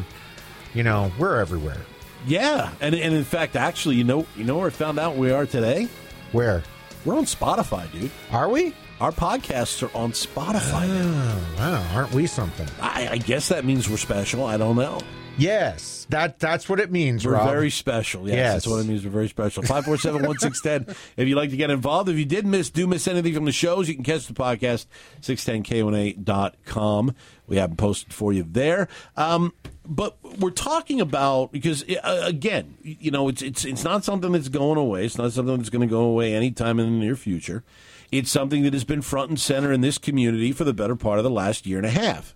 you 0.74 0.82
know, 0.82 1.12
we're 1.20 1.40
everywhere. 1.40 1.82
Yeah, 2.26 2.72
and, 2.80 2.94
and 2.94 3.14
in 3.14 3.24
fact, 3.24 3.54
actually, 3.56 3.96
you 3.96 4.04
know, 4.04 4.26
you 4.36 4.44
know 4.44 4.58
where 4.58 4.66
I 4.66 4.70
found 4.70 4.98
out 4.98 5.16
we 5.16 5.30
are 5.30 5.46
today? 5.46 5.88
Where 6.32 6.62
We're 7.04 7.16
on 7.16 7.24
Spotify, 7.24 7.90
dude. 7.92 8.10
are 8.32 8.48
we? 8.48 8.74
Our 9.00 9.12
podcasts 9.12 9.82
are 9.82 9.94
on 9.96 10.12
Spotify. 10.12 10.88
Oh, 10.88 11.54
wow, 11.58 11.86
aren't 11.94 12.12
we 12.12 12.26
something? 12.26 12.66
I, 12.80 13.08
I 13.12 13.18
guess 13.18 13.48
that 13.50 13.64
means 13.64 13.88
we're 13.88 13.96
special. 13.98 14.44
I 14.44 14.56
don't 14.56 14.74
know. 14.76 15.00
Yes, 15.38 16.06
that 16.08 16.38
that's 16.38 16.66
what 16.66 16.80
it 16.80 16.90
means, 16.90 17.26
We're 17.26 17.32
Rob. 17.34 17.46
very 17.50 17.68
special. 17.68 18.26
Yes, 18.26 18.36
Yes. 18.36 18.52
that's 18.54 18.66
what 18.68 18.78
it 18.78 18.86
means. 18.88 19.04
We're 19.04 19.10
very 19.10 19.28
special. 19.28 19.62
547-1610. 19.64 20.96
if 21.18 21.28
you'd 21.28 21.36
like 21.36 21.50
to 21.50 21.58
get 21.58 21.70
involved, 21.70 22.08
if 22.08 22.16
you 22.16 22.24
did 22.24 22.46
miss, 22.46 22.70
do 22.70 22.86
miss 22.86 23.06
anything 23.06 23.34
from 23.34 23.44
the 23.44 23.52
shows, 23.52 23.86
you 23.86 23.94
can 23.94 24.02
catch 24.02 24.26
the 24.26 24.32
podcast, 24.32 24.86
610kona.com. 25.20 27.14
We 27.46 27.56
have 27.58 27.70
them 27.70 27.76
posted 27.76 28.14
for 28.14 28.32
you 28.32 28.44
there. 28.48 28.88
Um, 29.14 29.52
but 29.88 30.16
we're 30.38 30.50
talking 30.50 31.00
about 31.00 31.52
because 31.52 31.84
uh, 31.88 32.20
again, 32.24 32.76
you 32.82 33.10
know, 33.10 33.28
it's 33.28 33.42
it's 33.42 33.64
it's 33.64 33.84
not 33.84 34.04
something 34.04 34.32
that's 34.32 34.48
going 34.48 34.78
away. 34.78 35.04
It's 35.04 35.18
not 35.18 35.32
something 35.32 35.56
that's 35.56 35.70
going 35.70 35.86
to 35.86 35.92
go 35.92 36.02
away 36.02 36.34
anytime 36.34 36.78
in 36.78 36.86
the 36.86 37.04
near 37.04 37.16
future. 37.16 37.64
It's 38.12 38.30
something 38.30 38.62
that 38.62 38.72
has 38.72 38.84
been 38.84 39.02
front 39.02 39.30
and 39.30 39.40
center 39.40 39.72
in 39.72 39.80
this 39.80 39.98
community 39.98 40.52
for 40.52 40.64
the 40.64 40.72
better 40.72 40.96
part 40.96 41.18
of 41.18 41.24
the 41.24 41.30
last 41.30 41.66
year 41.66 41.78
and 41.78 41.86
a 41.86 41.90
half 41.90 42.34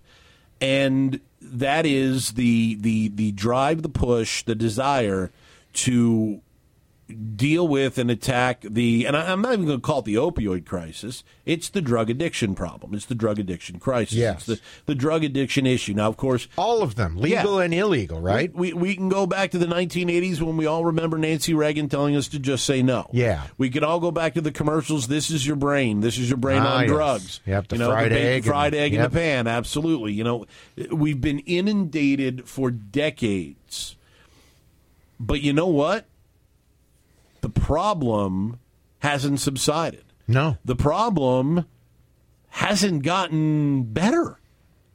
and 0.61 1.19
that 1.41 1.85
is 1.85 2.33
the 2.33 2.75
the 2.75 3.09
the 3.09 3.31
drive, 3.31 3.81
the 3.81 3.89
push, 3.89 4.43
the 4.43 4.55
desire 4.55 5.31
to 5.73 6.41
deal 7.11 7.67
with 7.67 7.97
and 7.97 8.09
attack 8.11 8.61
the 8.69 9.05
and 9.05 9.15
I'm 9.15 9.41
not 9.41 9.53
even 9.53 9.65
going 9.65 9.79
to 9.79 9.85
call 9.85 9.99
it 9.99 10.05
the 10.05 10.15
opioid 10.15 10.65
crisis. 10.65 11.23
It's 11.45 11.69
the 11.69 11.81
drug 11.81 12.09
addiction 12.09 12.55
problem. 12.55 12.93
It's 12.93 13.05
the 13.05 13.15
drug 13.15 13.39
addiction 13.39 13.79
crisis. 13.79 14.13
Yes. 14.13 14.35
It's 14.37 14.45
the, 14.45 14.61
the 14.87 14.95
drug 14.95 15.23
addiction 15.23 15.65
issue. 15.65 15.93
Now, 15.93 16.07
of 16.07 16.17
course, 16.17 16.47
All 16.57 16.81
of 16.81 16.95
them, 16.95 17.17
legal 17.17 17.57
Yeah. 17.59 17.65
and 17.65 17.73
illegal, 17.73 18.21
right? 18.21 18.53
we, 18.55 18.73
we 18.73 18.95
can 18.95 19.09
go 19.09 19.25
back 19.25 19.51
to 19.51 19.57
the 19.57 19.65
1980s 19.65 20.41
when 20.41 20.57
we 20.57 20.65
all 20.65 20.85
remember 20.85 21.17
Nancy 21.17 21.53
Reagan 21.53 21.89
telling 21.89 22.15
us 22.15 22.27
to 22.29 22.39
just 22.39 22.65
say 22.65 22.81
no. 22.83 23.09
Yeah. 23.11 23.43
We 23.57 23.69
can 23.69 23.83
all 23.83 23.99
go 23.99 24.11
back 24.11 24.33
to 24.35 24.41
the 24.41 24.51
commercials. 24.51 25.07
This 25.07 25.29
is 25.31 25.45
your 25.45 25.55
brain. 25.55 26.01
This 26.01 26.17
is 26.17 26.29
your 26.29 26.37
brain 26.37 26.61
Ah, 26.61 26.75
on 26.77 26.81
yes. 26.83 26.89
drugs. 26.91 27.39
Yep, 27.45 27.67
the 27.69 27.75
you 27.75 27.79
know, 27.79 27.89
fried 27.89 28.09
ba- 28.11 28.19
egg 28.19 28.43
fried 28.45 28.73
and- 28.73 28.83
egg 28.83 28.93
yep. 28.93 29.05
in 29.05 29.11
the 29.11 29.19
pan. 29.19 29.47
Absolutely. 29.47 30.13
You 30.13 30.23
know, 30.23 30.45
we've 30.91 31.19
been 31.21 31.39
inundated 31.39 32.47
for 32.47 32.71
decades. 32.71 33.95
But 35.19 35.41
you 35.41 35.53
know 35.53 35.67
what? 35.67 36.05
The 37.41 37.49
problem 37.49 38.59
hasn't 38.99 39.39
subsided. 39.39 40.03
no. 40.27 40.57
The 40.63 40.75
problem 40.75 41.65
hasn't 42.49 43.03
gotten 43.03 43.83
better. 43.83 44.37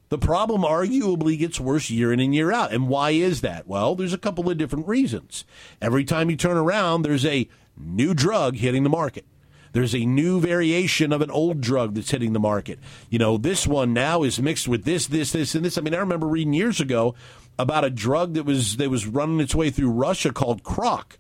The 0.09 0.19
problem 0.19 0.63
arguably 0.63 1.37
gets 1.39 1.59
worse 1.59 1.91
year 1.91 2.13
in 2.13 2.21
and 2.21 2.35
year 2.35 2.53
out. 2.53 2.73
And 2.73 2.89
why 2.89 3.11
is 3.11 3.41
that? 3.41 3.67
Well, 3.67 3.97
there's 3.97 4.13
a 4.13 4.19
couple 4.19 4.49
of 4.49 4.57
different 4.57 4.87
reasons. 4.87 5.45
Every 5.83 6.05
time 6.05 6.31
you 6.31 6.37
turn 6.37 6.57
around, 6.57 7.03
there's 7.03 7.27
a 7.27 7.49
new 7.77 8.15
drug 8.15 8.57
hitting 8.57 8.85
the 8.85 8.89
market. 8.89 9.25
There's 9.73 9.95
a 9.95 10.07
new 10.07 10.41
variation 10.41 11.13
of 11.13 11.21
an 11.23 11.31
old 11.31 11.61
drug 11.61 11.95
that's 11.95 12.11
hitting 12.11 12.33
the 12.35 12.39
market. 12.41 12.79
You 13.11 13.19
know, 13.19 13.37
this 13.37 13.67
one 13.67 13.93
now 13.93 14.23
is 14.23 14.41
mixed 14.41 14.69
with 14.69 14.85
this, 14.85 15.07
this, 15.09 15.33
this, 15.33 15.55
and 15.55 15.65
this. 15.65 15.77
I 15.77 15.81
mean, 15.81 15.95
I 15.95 15.99
remember 15.99 16.27
reading 16.27 16.55
years 16.55 16.81
ago 16.81 17.15
about 17.59 17.85
a 17.85 17.91
drug 17.91 18.35
that 18.35 18.45
was 18.45 18.77
that 18.77 18.91
was 18.91 19.07
running 19.07 19.41
its 19.41 19.55
way 19.55 19.71
through 19.71 19.91
Russia 19.91 20.33
called 20.33 20.63
Croc 20.63 21.19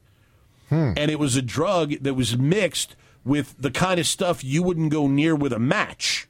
and 0.70 1.10
it 1.10 1.18
was 1.18 1.36
a 1.36 1.42
drug 1.42 1.92
that 2.02 2.14
was 2.14 2.36
mixed 2.36 2.96
with 3.24 3.54
the 3.58 3.70
kind 3.70 3.98
of 4.00 4.06
stuff 4.06 4.44
you 4.44 4.62
wouldn't 4.62 4.90
go 4.90 5.08
near 5.08 5.34
with 5.34 5.52
a 5.52 5.58
match. 5.58 6.28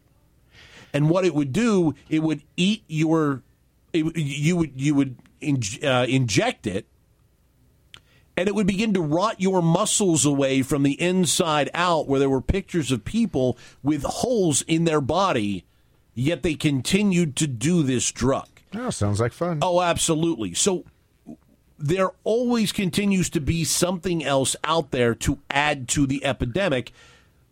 And 0.92 1.10
what 1.10 1.24
it 1.24 1.34
would 1.34 1.52
do, 1.52 1.94
it 2.08 2.22
would 2.22 2.42
eat 2.56 2.84
your, 2.88 3.42
it, 3.92 4.16
you 4.16 4.56
would 4.56 4.80
you 4.80 4.94
would 4.94 5.16
in, 5.40 5.60
uh, 5.82 6.06
inject 6.08 6.66
it, 6.66 6.86
and 8.36 8.48
it 8.48 8.54
would 8.54 8.66
begin 8.66 8.94
to 8.94 9.00
rot 9.00 9.40
your 9.40 9.60
muscles 9.62 10.24
away 10.24 10.62
from 10.62 10.82
the 10.84 11.00
inside 11.00 11.68
out. 11.74 12.08
Where 12.08 12.20
there 12.20 12.30
were 12.30 12.40
pictures 12.40 12.90
of 12.90 13.04
people 13.04 13.58
with 13.82 14.04
holes 14.04 14.62
in 14.62 14.84
their 14.84 15.02
body, 15.02 15.64
yet 16.14 16.42
they 16.42 16.54
continued 16.54 17.36
to 17.36 17.46
do 17.46 17.82
this 17.82 18.10
drug. 18.10 18.48
Oh, 18.74 18.90
sounds 18.90 19.20
like 19.20 19.32
fun. 19.32 19.58
Oh, 19.62 19.82
absolutely. 19.82 20.54
So 20.54 20.84
there 21.78 22.10
always 22.24 22.72
continues 22.72 23.28
to 23.30 23.40
be 23.40 23.64
something 23.64 24.24
else 24.24 24.56
out 24.64 24.90
there 24.90 25.14
to 25.14 25.38
add 25.50 25.88
to 25.88 26.06
the 26.06 26.24
epidemic 26.24 26.92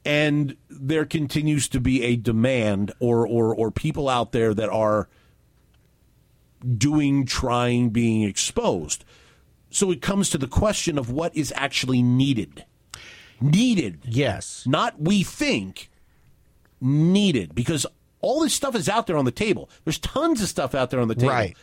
and 0.04 0.57
there 0.69 1.04
continues 1.04 1.69
to 1.69 1.81
be 1.81 2.02
a 2.02 2.16
demand 2.16 2.93
or 3.00 3.26
or 3.26 3.54
or 3.54 3.71
people 3.71 4.09
out 4.09 4.33
there 4.33 4.52
that 4.54 4.69
are 4.69 5.09
doing 6.76 7.26
trying 7.26 7.90
being 7.90 8.23
exposed. 8.23 9.04
So 9.71 9.90
it 9.90 10.00
comes 10.00 10.31
to 10.31 10.38
the 10.38 10.47
question 10.47 10.99
of 10.99 11.11
what 11.11 11.35
is 11.37 11.52
actually 11.57 12.02
needed. 12.02 12.64
Needed. 13.40 14.00
Yes. 14.04 14.64
not 14.66 15.00
we 15.00 15.23
think 15.23 15.90
needed 16.81 17.54
because 17.54 17.87
all 18.21 18.40
this 18.40 18.54
stuff 18.54 18.75
is 18.75 18.88
out 18.88 19.07
there 19.07 19.16
on 19.16 19.25
the 19.25 19.33
table. 19.33 19.69
There's 19.85 19.99
tons 19.99 20.40
of 20.40 20.49
stuff 20.49 20.75
out 20.75 20.90
there 20.90 21.00
on 21.00 21.09
the 21.09 21.14
table. 21.14 21.33
Right. 21.33 21.57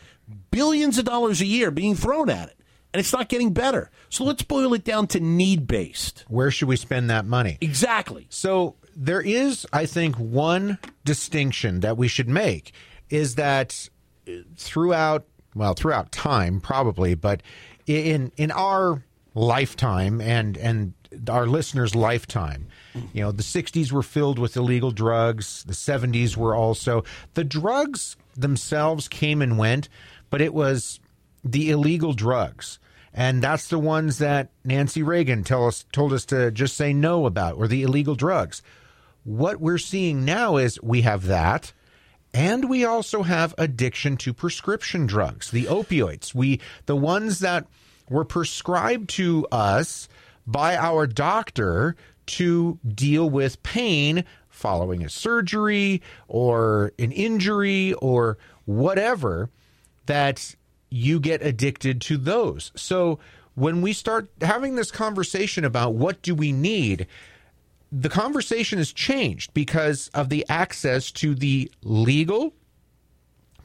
Billions 0.50 0.98
of 0.98 1.04
dollars 1.04 1.40
a 1.40 1.46
year 1.46 1.70
being 1.70 1.94
thrown 1.94 2.30
at 2.30 2.48
it 2.48 2.58
and 2.92 3.00
it's 3.00 3.12
not 3.12 3.28
getting 3.28 3.52
better 3.52 3.90
so 4.08 4.24
let's 4.24 4.42
boil 4.42 4.74
it 4.74 4.84
down 4.84 5.06
to 5.06 5.20
need 5.20 5.66
based 5.66 6.24
Where 6.28 6.50
should 6.50 6.68
we 6.68 6.76
spend 6.76 7.10
that 7.10 7.24
money? 7.26 7.58
exactly 7.60 8.26
So 8.30 8.76
there 8.94 9.22
is, 9.22 9.66
I 9.72 9.86
think, 9.86 10.16
one 10.16 10.78
distinction 11.04 11.80
that 11.80 11.96
we 11.96 12.08
should 12.08 12.28
make 12.28 12.72
is 13.08 13.36
that 13.36 13.88
uh, 14.28 14.32
throughout, 14.56 15.24
well, 15.54 15.72
throughout 15.74 16.12
time, 16.12 16.60
probably, 16.60 17.14
but 17.14 17.42
in 17.86 18.32
in 18.36 18.50
our 18.50 19.02
lifetime 19.34 20.20
and 20.20 20.56
and 20.58 20.92
our 21.28 21.46
listeners' 21.46 21.94
lifetime, 21.94 22.68
you 23.12 23.22
know, 23.22 23.32
the 23.32 23.42
'60s 23.42 23.90
were 23.92 24.02
filled 24.02 24.38
with 24.38 24.56
illegal 24.56 24.90
drugs. 24.90 25.64
The 25.64 25.72
'70s 25.72 26.36
were 26.36 26.54
also 26.54 27.04
the 27.34 27.44
drugs 27.44 28.16
themselves 28.34 29.08
came 29.08 29.42
and 29.42 29.58
went, 29.58 29.88
but 30.30 30.40
it 30.40 30.54
was 30.54 31.00
the 31.44 31.70
illegal 31.70 32.12
drugs. 32.12 32.78
And 33.14 33.42
that's 33.42 33.68
the 33.68 33.78
ones 33.78 34.18
that 34.18 34.48
Nancy 34.64 35.02
Reagan 35.02 35.44
tell 35.44 35.66
us 35.66 35.84
told 35.92 36.12
us 36.12 36.24
to 36.26 36.50
just 36.50 36.76
say 36.76 36.92
no 36.92 37.26
about, 37.26 37.56
or 37.56 37.68
the 37.68 37.82
illegal 37.82 38.14
drugs. 38.14 38.62
What 39.24 39.60
we're 39.60 39.78
seeing 39.78 40.24
now 40.24 40.56
is 40.56 40.82
we 40.82 41.02
have 41.02 41.26
that, 41.26 41.72
and 42.32 42.68
we 42.70 42.84
also 42.84 43.22
have 43.22 43.54
addiction 43.58 44.16
to 44.18 44.32
prescription 44.32 45.06
drugs, 45.06 45.50
the 45.50 45.64
opioids. 45.64 46.34
We 46.34 46.60
the 46.86 46.96
ones 46.96 47.40
that 47.40 47.66
were 48.08 48.24
prescribed 48.24 49.10
to 49.10 49.46
us 49.52 50.08
by 50.46 50.76
our 50.76 51.06
doctor 51.06 51.96
to 52.24 52.78
deal 52.86 53.28
with 53.28 53.62
pain 53.62 54.24
following 54.52 55.02
a 55.02 55.08
surgery 55.08 56.00
or 56.28 56.92
an 56.98 57.10
injury 57.10 57.94
or 57.94 58.38
whatever 58.64 59.50
that 60.06 60.54
you 60.90 61.18
get 61.18 61.42
addicted 61.42 62.00
to 62.02 62.16
those. 62.16 62.70
So 62.76 63.18
when 63.54 63.82
we 63.82 63.92
start 63.92 64.28
having 64.40 64.76
this 64.76 64.90
conversation 64.90 65.64
about 65.64 65.94
what 65.94 66.22
do 66.22 66.34
we 66.34 66.52
need, 66.52 67.06
the 67.90 68.08
conversation 68.08 68.78
has 68.78 68.92
changed 68.92 69.52
because 69.52 70.08
of 70.14 70.28
the 70.28 70.46
access 70.48 71.10
to 71.12 71.34
the 71.34 71.70
legal 71.82 72.52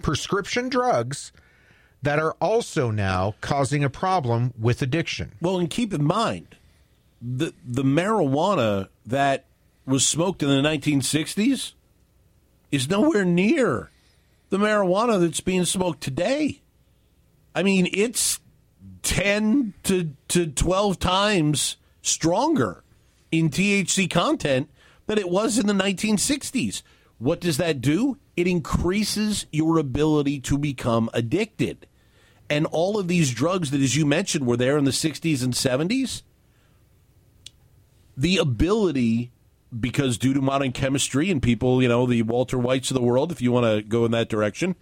prescription 0.01 0.69
drugs 0.69 1.31
that 2.01 2.19
are 2.19 2.35
also 2.39 2.91
now 2.91 3.35
causing 3.41 3.83
a 3.83 3.89
problem 3.89 4.53
with 4.59 4.81
addiction. 4.81 5.33
Well, 5.41 5.59
and 5.59 5.69
keep 5.69 5.93
in 5.93 6.03
mind 6.03 6.55
the 7.21 7.53
the 7.65 7.83
marijuana 7.83 8.87
that 9.05 9.45
was 9.87 10.07
smoked 10.07 10.43
in 10.43 10.49
the 10.49 10.55
1960s 10.55 11.73
is 12.71 12.89
nowhere 12.89 13.25
near 13.25 13.89
the 14.49 14.57
marijuana 14.57 15.19
that's 15.19 15.39
being 15.39 15.65
smoked 15.65 16.01
today. 16.01 16.61
I 17.55 17.63
mean, 17.63 17.87
it's 17.93 18.39
10 19.03 19.73
to, 19.83 20.11
to 20.27 20.47
12 20.47 20.99
times 20.99 21.77
stronger 22.01 22.83
in 23.31 23.49
THC 23.49 24.09
content 24.09 24.69
than 25.07 25.17
it 25.17 25.29
was 25.29 25.57
in 25.57 25.67
the 25.67 25.73
1960s. 25.73 26.81
What 27.17 27.39
does 27.39 27.57
that 27.57 27.81
do? 27.81 28.17
It 28.35 28.47
increases 28.47 29.45
your 29.51 29.77
ability 29.79 30.41
to 30.41 30.57
become 30.57 31.09
addicted. 31.13 31.87
And 32.49 32.65
all 32.67 32.99
of 32.99 33.07
these 33.07 33.33
drugs 33.33 33.71
that, 33.71 33.81
as 33.81 33.95
you 33.95 34.05
mentioned, 34.05 34.45
were 34.45 34.57
there 34.57 34.77
in 34.77 34.85
the 34.85 34.91
60s 34.91 35.43
and 35.43 35.53
70s, 35.53 36.21
the 38.15 38.37
ability, 38.37 39.31
because 39.77 40.17
due 40.17 40.33
to 40.33 40.41
modern 40.41 40.71
chemistry 40.71 41.29
and 41.29 41.41
people, 41.41 41.81
you 41.81 41.87
know, 41.87 42.05
the 42.05 42.21
Walter 42.21 42.57
Whites 42.57 42.91
of 42.91 42.95
the 42.95 43.01
world, 43.01 43.31
if 43.31 43.41
you 43.41 43.51
want 43.51 43.65
to 43.65 43.81
go 43.81 44.05
in 44.05 44.11
that 44.11 44.29
direction, 44.29 44.75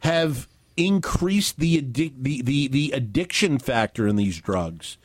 have 0.00 0.48
increased 0.76 1.58
the, 1.58 1.80
addic- 1.80 2.14
the, 2.18 2.42
the, 2.42 2.68
the 2.68 2.92
addiction 2.92 3.58
factor 3.58 4.06
in 4.06 4.16
these 4.16 4.40
drugs 4.40 4.98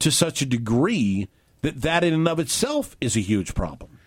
to 0.00 0.10
such 0.10 0.42
a 0.42 0.46
degree 0.46 1.28
that 1.62 1.82
that 1.82 2.04
in 2.04 2.12
and 2.12 2.28
of 2.28 2.38
itself 2.38 2.96
is 3.00 3.16
a 3.16 3.20
huge 3.20 3.54
problem. 3.54 3.98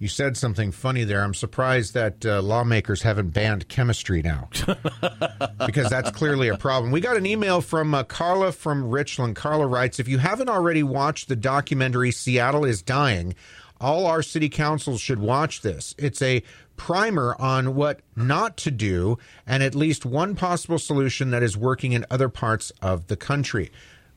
You 0.00 0.06
said 0.06 0.36
something 0.36 0.70
funny 0.70 1.02
there. 1.02 1.24
I'm 1.24 1.34
surprised 1.34 1.92
that 1.94 2.24
uh, 2.24 2.40
lawmakers 2.40 3.02
haven't 3.02 3.30
banned 3.30 3.66
chemistry 3.66 4.22
now, 4.22 4.48
because 5.66 5.90
that's 5.90 6.12
clearly 6.12 6.46
a 6.46 6.56
problem. 6.56 6.92
We 6.92 7.00
got 7.00 7.16
an 7.16 7.26
email 7.26 7.60
from 7.60 7.92
uh, 7.94 8.04
Carla 8.04 8.52
from 8.52 8.88
Richland. 8.88 9.34
Carla 9.34 9.66
writes 9.66 9.98
If 9.98 10.06
you 10.06 10.18
haven't 10.18 10.48
already 10.48 10.84
watched 10.84 11.28
the 11.28 11.34
documentary 11.34 12.12
Seattle 12.12 12.64
is 12.64 12.80
Dying, 12.80 13.34
all 13.80 14.06
our 14.06 14.22
city 14.22 14.48
councils 14.48 15.00
should 15.00 15.18
watch 15.18 15.62
this. 15.62 15.94
It's 15.98 16.22
a 16.22 16.42
primer 16.76 17.36
on 17.38 17.74
what 17.74 18.00
not 18.16 18.56
to 18.58 18.70
do 18.70 19.18
and 19.46 19.62
at 19.62 19.74
least 19.74 20.06
one 20.06 20.34
possible 20.34 20.78
solution 20.78 21.30
that 21.30 21.42
is 21.42 21.56
working 21.56 21.92
in 21.92 22.06
other 22.10 22.28
parts 22.28 22.72
of 22.80 23.08
the 23.08 23.16
country. 23.16 23.70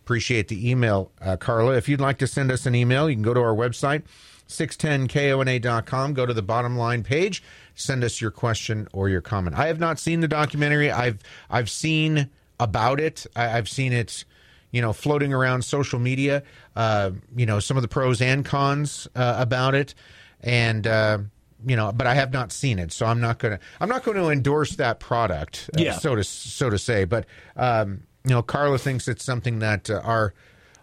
Appreciate 0.03 0.47
the 0.47 0.69
email, 0.69 1.11
uh, 1.21 1.37
Carla. 1.37 1.75
If 1.75 1.87
you'd 1.87 2.01
like 2.01 2.17
to 2.19 2.27
send 2.27 2.51
us 2.51 2.65
an 2.65 2.75
email, 2.75 3.09
you 3.09 3.15
can 3.15 3.23
go 3.23 3.33
to 3.33 3.39
our 3.39 3.55
website, 3.55 4.03
610kona.com, 4.47 6.13
go 6.13 6.25
to 6.25 6.33
the 6.33 6.41
bottom 6.41 6.77
line 6.77 7.03
page, 7.03 7.43
send 7.75 8.03
us 8.03 8.19
your 8.19 8.31
question 8.31 8.87
or 8.93 9.09
your 9.09 9.21
comment. 9.21 9.57
I 9.57 9.67
have 9.67 9.79
not 9.79 9.99
seen 9.99 10.19
the 10.19 10.27
documentary. 10.27 10.91
I've 10.91 11.19
I've 11.49 11.69
seen 11.69 12.29
about 12.59 12.99
it. 12.99 13.25
I, 13.35 13.57
I've 13.57 13.69
seen 13.69 13.93
it, 13.93 14.25
you 14.71 14.81
know, 14.81 14.93
floating 14.93 15.33
around 15.33 15.63
social 15.63 15.99
media. 15.99 16.43
Uh, 16.75 17.11
you 17.35 17.45
know, 17.45 17.59
some 17.59 17.77
of 17.77 17.83
the 17.83 17.89
pros 17.89 18.21
and 18.21 18.45
cons 18.45 19.07
uh, 19.15 19.35
about 19.37 19.75
it, 19.75 19.93
and 20.41 20.87
uh, 20.87 21.17
you 21.65 21.75
know, 21.75 21.91
but 21.91 22.07
I 22.07 22.15
have 22.15 22.33
not 22.33 22.51
seen 22.51 22.79
it, 22.79 22.91
so 22.91 23.05
I'm 23.05 23.19
not 23.21 23.37
gonna 23.39 23.59
I'm 23.79 23.89
not 23.89 24.03
going 24.03 24.17
to 24.17 24.29
endorse 24.29 24.75
that 24.77 24.99
product, 24.99 25.69
uh, 25.77 25.81
Yeah. 25.81 25.97
so 25.97 26.15
to 26.15 26.23
so 26.23 26.69
to 26.69 26.77
say. 26.77 27.05
But 27.05 27.25
um, 27.55 28.03
you 28.23 28.31
know, 28.31 28.41
Carla 28.41 28.77
thinks 28.77 29.07
it's 29.07 29.23
something 29.23 29.59
that 29.59 29.89
uh, 29.89 30.01
our 30.03 30.33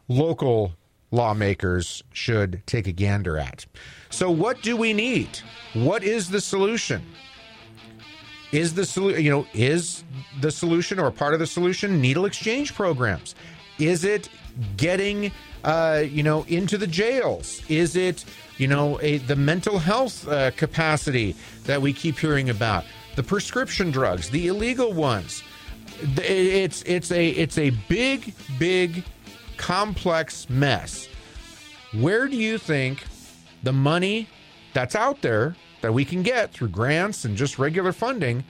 local 0.09 0.75
lawmakers 1.11 2.03
should 2.13 2.63
take 2.67 2.87
a 2.87 2.93
gander 2.93 3.39
at. 3.39 3.65
So, 4.11 4.31
what 4.31 4.63
do 4.63 4.77
we 4.77 4.93
need? 4.93 5.39
What 5.75 6.03
is 6.05 6.31
the 6.31 6.41
solution? 6.41 7.03
Is 8.51 8.75
the 8.75 8.87
solution, 8.87 9.23
you 9.23 9.31
know, 9.31 9.47
is 9.53 10.05
the 10.41 10.51
solution 10.51 10.99
or 10.99 11.11
part 11.11 11.35
of 11.35 11.41
the 11.41 11.47
solution 11.47 12.01
needle 12.01 12.25
exchange 12.25 12.75
programs? 12.75 13.35
Is 13.79 14.05
it 14.05 14.29
getting, 14.77 15.33
uh, 15.65 16.05
you 16.07 16.23
know, 16.23 16.45
into 16.49 16.79
the 16.79 16.87
jails? 16.87 17.63
Is 17.69 17.97
it, 17.97 18.25
you 18.57 18.67
know, 18.67 18.99
a, 19.01 19.19
the 19.19 19.37
mental 19.37 19.79
health 19.79 20.27
uh, 20.29 20.51
capacity 20.53 21.37
that 21.65 21.81
we 21.81 21.93
keep 21.93 22.19
hearing 22.19 22.51
about? 22.51 22.85
The 23.17 23.23
prescription 23.23 23.91
drugs, 23.91 24.31
the 24.31 24.49
illegal 24.49 24.93
ones. 24.93 25.43
It's 26.01 26.83
it's 26.83 27.11
a 27.11 27.29
it's 27.31 27.59
a 27.59 27.71
big 27.89 28.33
big 28.59 29.03
complex 29.57 30.49
mess. 30.49 31.09
Where 31.93 32.29
do 32.29 32.37
you 32.37 32.59
think 32.59 33.05
the 33.65 33.73
money 33.73 34.29
that's 34.75 34.95
out 34.95 35.23
there 35.23 35.57
that 35.81 35.93
we 35.93 36.05
can 36.05 36.23
get 36.23 36.53
through 36.53 36.69
grants 36.69 37.25
and 37.25 37.37
just 37.37 37.59
regular 37.59 37.93
funding 37.93 38.45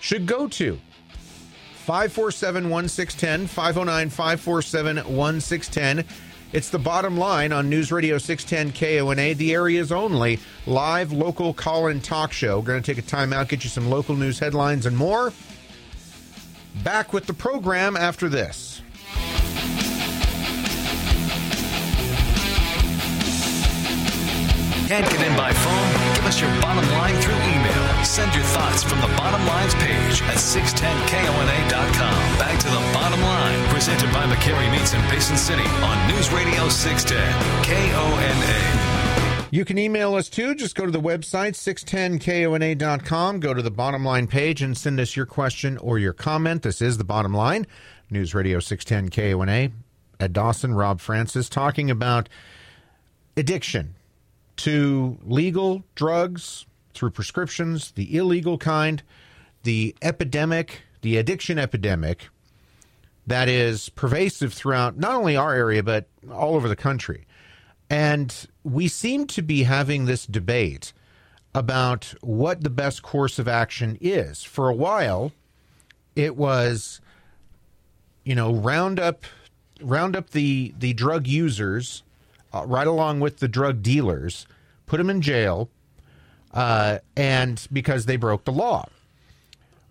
should 0.00 0.26
go 0.26 0.46
to? 0.48 0.78
547 1.84 2.70
1610, 2.70 3.46
509 3.46 4.08
547 4.08 4.96
1610. 4.96 6.04
It's 6.54 6.70
the 6.70 6.78
bottom 6.78 7.18
line 7.18 7.52
on 7.52 7.68
News 7.68 7.92
Radio 7.92 8.16
610 8.16 8.72
KONA, 8.72 9.34
the 9.34 9.52
area's 9.52 9.92
only 9.92 10.38
live 10.66 11.12
local 11.12 11.52
call 11.52 11.88
in 11.88 12.00
talk 12.00 12.32
show. 12.32 12.58
We're 12.58 12.64
going 12.64 12.82
to 12.82 12.94
take 12.94 13.04
a 13.04 13.06
time 13.06 13.34
out, 13.34 13.48
get 13.48 13.64
you 13.64 13.70
some 13.70 13.90
local 13.90 14.16
news 14.16 14.38
headlines 14.38 14.86
and 14.86 14.96
more. 14.96 15.34
Back 16.82 17.12
with 17.12 17.26
the 17.26 17.34
program 17.34 17.98
after 17.98 18.30
this. 18.30 18.80
Can't 24.88 25.10
get 25.10 25.26
in 25.26 25.36
by 25.36 25.52
phone? 25.52 26.14
Give 26.14 26.24
us 26.24 26.40
your 26.40 26.50
bottom 26.62 26.88
line 26.92 27.16
through 27.16 27.34
email. 27.34 27.83
Send 28.04 28.34
your 28.34 28.44
thoughts 28.44 28.82
from 28.82 29.00
the 29.00 29.08
bottom 29.16 29.46
lines 29.46 29.74
page 29.74 30.20
at 30.22 30.36
610kona.com. 30.36 32.38
Back 32.38 32.60
to 32.60 32.66
the 32.66 32.90
bottom 32.92 33.20
line, 33.22 33.68
presented 33.70 34.12
by 34.12 34.26
McCary 34.26 34.70
Meats 34.70 34.92
in 34.92 35.00
Basin 35.08 35.38
City 35.38 35.62
on 35.62 36.08
News 36.08 36.30
Radio 36.30 36.68
610 36.68 37.64
KONA. 37.64 39.48
You 39.50 39.64
can 39.64 39.78
email 39.78 40.14
us 40.14 40.28
too. 40.28 40.54
Just 40.54 40.76
go 40.76 40.84
to 40.84 40.92
the 40.92 41.00
website, 41.00 41.54
610kona.com. 41.54 43.40
Go 43.40 43.54
to 43.54 43.62
the 43.62 43.70
bottom 43.70 44.04
line 44.04 44.26
page 44.26 44.60
and 44.60 44.76
send 44.76 45.00
us 45.00 45.16
your 45.16 45.26
question 45.26 45.78
or 45.78 45.98
your 45.98 46.12
comment. 46.12 46.62
This 46.62 46.82
is 46.82 46.98
the 46.98 47.04
bottom 47.04 47.32
line. 47.32 47.66
News 48.10 48.34
Radio 48.34 48.60
610 48.60 49.08
KONA. 49.10 49.70
Ed 50.20 50.34
Dawson, 50.34 50.74
Rob 50.74 51.00
Francis, 51.00 51.48
talking 51.48 51.90
about 51.90 52.28
addiction 53.36 53.94
to 54.56 55.18
legal 55.24 55.82
drugs 55.94 56.66
through 56.94 57.10
prescriptions, 57.10 57.92
the 57.92 58.16
illegal 58.16 58.58
kind, 58.58 59.02
the 59.64 59.94
epidemic, 60.00 60.82
the 61.02 61.16
addiction 61.16 61.58
epidemic 61.58 62.28
that 63.26 63.48
is 63.48 63.88
pervasive 63.90 64.52
throughout 64.52 64.96
not 64.96 65.14
only 65.14 65.36
our 65.36 65.54
area, 65.54 65.82
but 65.82 66.06
all 66.30 66.54
over 66.54 66.68
the 66.68 66.76
country. 66.76 67.26
And 67.88 68.34
we 68.62 68.88
seem 68.88 69.26
to 69.28 69.42
be 69.42 69.64
having 69.64 70.04
this 70.06 70.26
debate 70.26 70.92
about 71.54 72.14
what 72.20 72.62
the 72.62 72.70
best 72.70 73.02
course 73.02 73.38
of 73.38 73.46
action 73.46 73.96
is. 74.00 74.42
For 74.42 74.68
a 74.68 74.74
while, 74.74 75.32
it 76.16 76.36
was, 76.36 77.00
you 78.24 78.34
know, 78.34 78.52
round 78.52 78.98
up, 78.98 79.24
round 79.80 80.16
up 80.16 80.30
the 80.30 80.74
the 80.78 80.92
drug 80.94 81.26
users, 81.26 82.02
uh, 82.52 82.64
right 82.66 82.86
along 82.86 83.20
with 83.20 83.38
the 83.38 83.48
drug 83.48 83.82
dealers, 83.82 84.46
put 84.86 84.98
them 84.98 85.10
in 85.10 85.20
jail, 85.20 85.70
uh, 86.54 86.98
and 87.16 87.66
because 87.72 88.06
they 88.06 88.16
broke 88.16 88.44
the 88.44 88.52
law. 88.52 88.88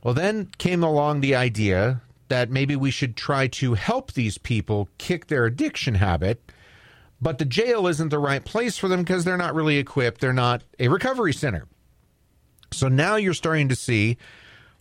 Well, 0.02 0.14
then 0.14 0.50
came 0.58 0.84
along 0.84 1.22
the 1.22 1.36
idea 1.36 2.02
that 2.30 2.50
maybe 2.50 2.76
we 2.76 2.90
should 2.90 3.16
try 3.16 3.48
to 3.48 3.76
help 3.76 4.14
these 4.14 4.38
people 4.38 4.90
kick 4.98 5.28
their 5.28 5.46
addiction 5.46 5.96
habit, 5.96 6.42
but 7.22 7.38
the 7.38 7.46
jail 7.46 7.86
isn't 7.86 8.10
the 8.10 8.20
right 8.20 8.44
place 8.44 8.78
for 8.78 8.88
them 8.88 9.02
because 9.02 9.24
they're 9.24 9.38
not 9.38 9.54
really 9.54 9.78
equipped. 9.78 10.20
They're 10.20 10.34
not 10.34 10.64
a 10.80 10.88
recovery 10.88 11.34
center. 11.34 11.68
So 12.72 12.88
now 12.88 13.18
you're 13.18 13.34
starting 13.34 13.70
to 13.70 13.76
see 13.76 14.18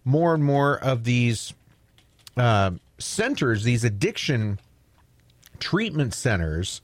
more 0.04 0.34
and 0.34 0.42
more 0.42 0.78
of 0.78 1.04
these 1.04 1.52
uh, 2.36 2.72
centers, 2.98 3.64
these 3.64 3.84
addiction 3.84 4.58
treatment 5.58 6.14
centers, 6.14 6.80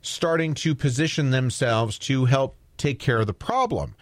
starting 0.00 0.54
to 0.54 0.74
position 0.74 1.30
themselves 1.30 1.98
to 1.98 2.24
help 2.24 2.56
take 2.76 2.98
care 2.98 3.18
of 3.18 3.26
the 3.26 3.34
problem. 3.34 3.94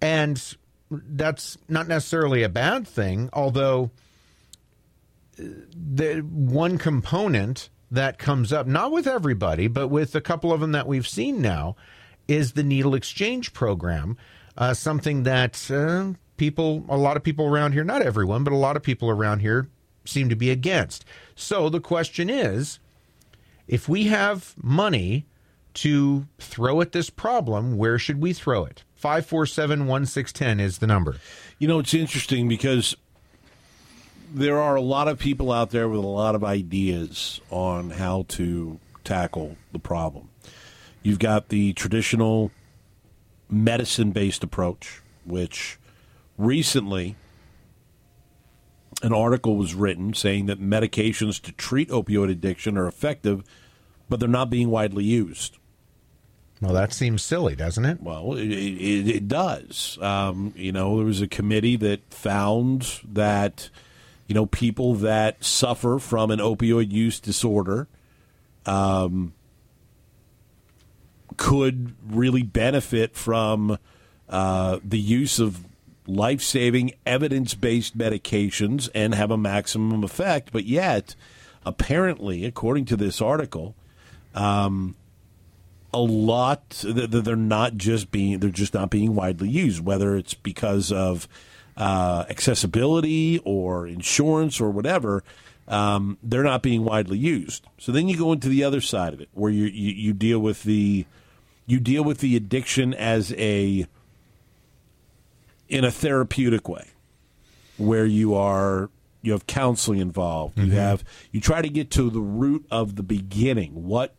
And 0.00 0.42
that's 0.90 1.56
not 1.68 1.88
necessarily 1.88 2.42
a 2.42 2.48
bad 2.48 2.86
thing, 2.86 3.30
although 3.32 3.90
the 5.36 6.20
one 6.30 6.78
component 6.78 7.70
that 7.90 8.18
comes 8.18 8.52
up, 8.52 8.66
not 8.66 8.92
with 8.92 9.06
everybody, 9.06 9.66
but 9.68 9.88
with 9.88 10.14
a 10.14 10.20
couple 10.20 10.52
of 10.52 10.60
them 10.60 10.72
that 10.72 10.86
we've 10.86 11.06
seen 11.06 11.40
now, 11.40 11.76
is 12.28 12.52
the 12.52 12.62
needle 12.62 12.94
exchange 12.94 13.52
program. 13.52 14.16
Uh, 14.56 14.72
something 14.72 15.24
that 15.24 15.70
uh, 15.70 16.12
people, 16.36 16.84
a 16.88 16.96
lot 16.96 17.16
of 17.16 17.22
people 17.22 17.46
around 17.46 17.72
here, 17.72 17.84
not 17.84 18.02
everyone, 18.02 18.44
but 18.44 18.52
a 18.52 18.56
lot 18.56 18.76
of 18.76 18.82
people 18.82 19.10
around 19.10 19.40
here 19.40 19.68
seem 20.04 20.28
to 20.28 20.36
be 20.36 20.50
against. 20.50 21.04
So 21.34 21.68
the 21.68 21.80
question 21.80 22.30
is 22.30 22.78
if 23.66 23.88
we 23.88 24.04
have 24.04 24.54
money 24.56 25.26
to 25.74 26.26
throw 26.38 26.80
at 26.80 26.92
this 26.92 27.10
problem, 27.10 27.76
where 27.76 27.98
should 27.98 28.20
we 28.20 28.32
throw 28.32 28.64
it? 28.64 28.84
547 29.04 29.86
1610 29.86 30.60
is 30.60 30.78
the 30.78 30.86
number. 30.86 31.16
You 31.58 31.68
know, 31.68 31.78
it's 31.78 31.92
interesting 31.92 32.48
because 32.48 32.96
there 34.32 34.58
are 34.58 34.76
a 34.76 34.80
lot 34.80 35.08
of 35.08 35.18
people 35.18 35.52
out 35.52 35.72
there 35.72 35.90
with 35.90 36.02
a 36.02 36.06
lot 36.06 36.34
of 36.34 36.42
ideas 36.42 37.38
on 37.50 37.90
how 37.90 38.24
to 38.28 38.80
tackle 39.04 39.58
the 39.72 39.78
problem. 39.78 40.30
You've 41.02 41.18
got 41.18 41.50
the 41.50 41.74
traditional 41.74 42.50
medicine 43.50 44.12
based 44.12 44.42
approach, 44.42 45.02
which 45.26 45.78
recently 46.38 47.14
an 49.02 49.12
article 49.12 49.58
was 49.58 49.74
written 49.74 50.14
saying 50.14 50.46
that 50.46 50.62
medications 50.62 51.38
to 51.42 51.52
treat 51.52 51.90
opioid 51.90 52.30
addiction 52.30 52.78
are 52.78 52.88
effective, 52.88 53.44
but 54.08 54.18
they're 54.18 54.30
not 54.30 54.48
being 54.48 54.70
widely 54.70 55.04
used. 55.04 55.58
Well, 56.64 56.72
that 56.72 56.94
seems 56.94 57.22
silly, 57.22 57.54
doesn't 57.54 57.84
it? 57.84 58.02
Well, 58.02 58.38
it, 58.38 58.50
it, 58.50 59.08
it 59.16 59.28
does. 59.28 59.98
Um, 60.00 60.54
you 60.56 60.72
know, 60.72 60.96
there 60.96 61.04
was 61.04 61.20
a 61.20 61.28
committee 61.28 61.76
that 61.76 62.00
found 62.08 63.00
that, 63.12 63.68
you 64.26 64.34
know, 64.34 64.46
people 64.46 64.94
that 64.94 65.44
suffer 65.44 65.98
from 65.98 66.30
an 66.30 66.38
opioid 66.38 66.90
use 66.90 67.20
disorder 67.20 67.86
um, 68.64 69.34
could 71.36 71.94
really 72.10 72.42
benefit 72.42 73.14
from 73.14 73.76
uh, 74.30 74.78
the 74.82 74.98
use 74.98 75.38
of 75.38 75.66
life 76.06 76.40
saving, 76.40 76.92
evidence 77.04 77.52
based 77.52 77.98
medications 77.98 78.88
and 78.94 79.14
have 79.14 79.30
a 79.30 79.36
maximum 79.36 80.02
effect. 80.02 80.48
But 80.50 80.64
yet, 80.64 81.14
apparently, 81.66 82.46
according 82.46 82.86
to 82.86 82.96
this 82.96 83.20
article, 83.20 83.74
um, 84.34 84.96
a 85.94 86.00
lot 86.00 86.68
that 86.82 87.10
they're 87.10 87.36
not 87.36 87.76
just 87.76 88.10
being 88.10 88.38
they're 88.40 88.50
just 88.50 88.74
not 88.74 88.90
being 88.90 89.14
widely 89.14 89.48
used 89.48 89.84
whether 89.84 90.16
it's 90.16 90.34
because 90.34 90.90
of 90.92 91.28
uh, 91.76 92.24
accessibility 92.28 93.40
or 93.44 93.86
insurance 93.86 94.60
or 94.60 94.70
whatever 94.70 95.24
um, 95.66 96.18
they're 96.22 96.42
not 96.42 96.62
being 96.62 96.84
widely 96.84 97.18
used. 97.18 97.66
So 97.78 97.92
then 97.92 98.08
you 98.08 98.16
go 98.16 98.32
into 98.32 98.48
the 98.48 98.64
other 98.64 98.80
side 98.80 99.14
of 99.14 99.20
it 99.20 99.28
where 99.32 99.50
you, 99.50 99.64
you, 99.64 99.92
you 99.92 100.12
deal 100.12 100.38
with 100.38 100.62
the 100.64 101.06
you 101.66 101.80
deal 101.80 102.04
with 102.04 102.18
the 102.18 102.36
addiction 102.36 102.92
as 102.92 103.32
a 103.34 103.86
in 105.68 105.84
a 105.84 105.90
therapeutic 105.90 106.68
way 106.68 106.88
where 107.78 108.04
you 108.04 108.34
are 108.34 108.90
you 109.22 109.32
have 109.32 109.46
counseling 109.46 110.00
involved. 110.00 110.56
Mm-hmm. 110.56 110.72
you 110.72 110.76
have 110.76 111.04
you 111.32 111.40
try 111.40 111.62
to 111.62 111.68
get 111.68 111.90
to 111.92 112.10
the 112.10 112.20
root 112.20 112.66
of 112.70 112.96
the 112.96 113.02
beginning. 113.02 113.86
What 113.86 114.14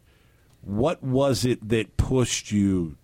what 0.65 1.03
was 1.03 1.45
it 1.45 1.69
that 1.69 1.95
pushed 1.95 2.51
you? 2.51 2.97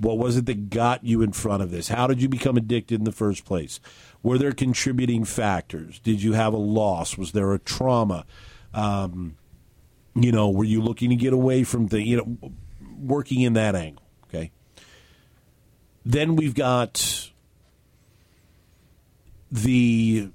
What 0.00 0.18
was 0.18 0.36
it 0.36 0.46
that 0.46 0.70
got 0.70 1.04
you 1.04 1.22
in 1.22 1.32
front 1.32 1.62
of 1.62 1.70
this? 1.70 1.88
How 1.88 2.06
did 2.06 2.22
you 2.22 2.28
become 2.28 2.56
addicted 2.56 3.00
in 3.00 3.04
the 3.04 3.12
first 3.12 3.44
place? 3.44 3.80
Were 4.22 4.38
there 4.38 4.52
contributing 4.52 5.24
factors? 5.24 5.98
Did 5.98 6.22
you 6.22 6.34
have 6.34 6.52
a 6.52 6.58
loss? 6.58 7.16
Was 7.16 7.32
there 7.32 7.52
a 7.52 7.58
trauma? 7.58 8.24
Um, 8.74 9.36
you 10.14 10.32
know, 10.32 10.50
were 10.50 10.64
you 10.64 10.82
looking 10.82 11.10
to 11.10 11.16
get 11.16 11.32
away 11.32 11.64
from 11.64 11.88
the, 11.88 12.02
you 12.02 12.16
know, 12.18 12.52
working 12.98 13.40
in 13.40 13.54
that 13.54 13.74
angle? 13.74 14.04
Okay. 14.28 14.50
Then 16.04 16.36
we've 16.36 16.54
got 16.54 17.30
the 19.50 20.30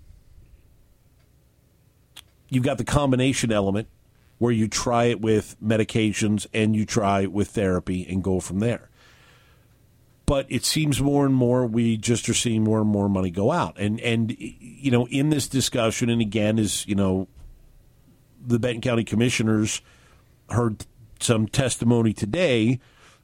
you've 2.50 2.64
got 2.64 2.78
the 2.78 2.84
combination 2.84 3.52
element 3.52 3.88
where 4.38 4.52
you 4.52 4.68
try 4.68 5.06
it 5.06 5.20
with 5.20 5.56
medications 5.64 6.46
and 6.54 6.76
you 6.76 6.86
try 6.86 7.26
with 7.26 7.50
therapy 7.50 8.06
and 8.08 8.24
go 8.24 8.40
from 8.40 8.60
there. 8.60 8.90
But 10.26 10.46
it 10.50 10.66
seems 10.66 11.02
more 11.02 11.26
and 11.26 11.34
more 11.34 11.66
we 11.66 11.98
just 11.98 12.28
are 12.28 12.34
seeing 12.34 12.64
more 12.64 12.82
and 12.82 12.90
more 12.90 13.08
money 13.08 13.32
go 13.32 13.52
out. 13.52 13.80
And 13.80 14.00
and 14.02 14.36
you 14.38 14.92
know, 14.92 15.08
in 15.08 15.30
this 15.30 15.48
discussion, 15.48 16.10
and 16.10 16.22
again, 16.22 16.60
is 16.60 16.86
you 16.86 16.96
know, 16.96 17.28
the 18.46 18.60
Benton 18.60 18.82
County 18.82 19.06
Commissioners 19.06 19.82
heard 20.50 20.86
some 21.20 21.48
testimony 21.48 22.14
today 22.14 22.80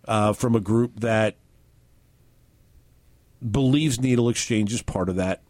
uh, 0.07 0.33
from 0.33 0.55
a 0.55 0.59
group 0.61 0.99
that 1.01 1.35
believes 3.51 3.99
needle 3.99 4.29
exchange 4.29 4.73
is 4.73 4.81
part 4.81 5.09
of 5.09 5.17
that 5.17 5.41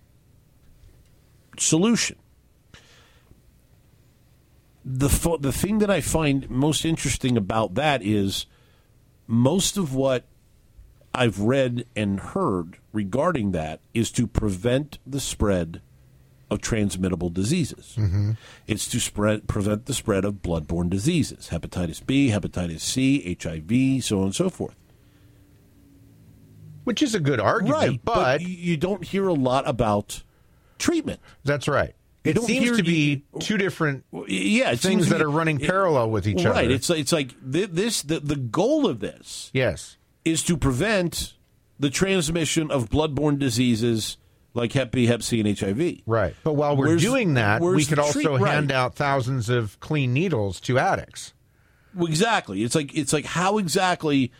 solution 1.59 2.17
the 4.85 5.37
the 5.39 5.51
thing 5.51 5.79
that 5.79 5.89
I 5.89 6.01
find 6.01 6.49
most 6.49 6.85
interesting 6.85 7.37
about 7.37 7.75
that 7.75 8.03
is 8.03 8.45
most 9.27 9.77
of 9.77 9.95
what 9.95 10.25
I've 11.13 11.39
read 11.39 11.85
and 11.95 12.19
heard 12.19 12.77
regarding 12.91 13.51
that 13.51 13.79
is 13.93 14.11
to 14.11 14.27
prevent 14.27 14.99
the 15.05 15.19
spread 15.19 15.81
of 16.49 16.59
transmittable 16.61 17.29
diseases. 17.29 17.95
Mm-hmm. 17.97 18.31
It's 18.67 18.87
to 18.89 18.99
spread 18.99 19.47
prevent 19.47 19.85
the 19.85 19.93
spread 19.93 20.25
of 20.25 20.35
bloodborne 20.35 20.89
diseases, 20.89 21.49
hepatitis 21.51 22.05
B, 22.05 22.29
hepatitis 22.29 22.81
C, 22.81 23.37
HIV, 23.41 24.03
so 24.03 24.19
on 24.19 24.25
and 24.25 24.35
so 24.35 24.49
forth. 24.49 24.75
Which 26.83 27.01
is 27.01 27.15
a 27.15 27.19
good 27.21 27.39
argument, 27.39 27.73
right, 27.75 28.01
but, 28.03 28.15
but 28.15 28.41
you 28.41 28.75
don't 28.75 29.05
hear 29.05 29.27
a 29.27 29.33
lot 29.33 29.67
about 29.67 30.23
treatment. 30.77 31.21
That's 31.45 31.69
right. 31.69 31.95
It 32.23 32.41
seems 32.41 32.77
to 32.77 32.83
be 32.83 33.25
two 33.39 33.57
different 33.57 34.05
yeah 34.27 34.75
things 34.75 35.09
that 35.09 35.17
be, 35.17 35.23
are 35.23 35.29
running 35.29 35.59
parallel 35.59 36.09
with 36.09 36.27
each 36.27 36.37
right. 36.37 36.45
other. 36.47 36.61
Right. 36.61 36.71
It's 36.71 36.89
it's 36.89 37.11
like 37.11 37.31
this 37.41 38.01
the 38.01 38.19
the 38.19 38.37
goal 38.37 38.87
of 38.87 38.99
this 38.99 39.51
yes 39.53 39.97
is 40.23 40.41
to 40.43 40.55
prevent 40.55 41.33
the 41.79 41.89
transmission 41.89 42.71
of 42.71 42.89
bloodborne 42.89 43.39
diseases 43.39 44.17
like 44.53 44.71
Hep 44.73 44.91
B, 44.91 45.07
Hep 45.07 45.23
C, 45.23 45.39
and 45.39 45.59
HIV. 45.59 46.01
Right. 46.05 46.35
But 46.43 46.53
while 46.53 46.77
we're 46.77 46.87
Where's- 46.87 47.01
doing 47.01 47.33
that, 47.33 47.61
we 47.61 47.85
could 47.85 47.99
also 47.99 48.21
treat- 48.21 48.27
right. 48.41 48.53
hand 48.53 48.71
out 48.71 48.95
thousands 48.95 49.49
of 49.49 49.79
clean 49.79 50.13
needles 50.13 50.59
to 50.61 50.77
addicts. 50.77 51.33
Well, 51.95 52.07
exactly. 52.07 52.63
It's 52.63 52.75
like 52.75 52.95
it's 52.95 53.13
like 53.13 53.25
how 53.25 53.57
exactly, 53.57 54.31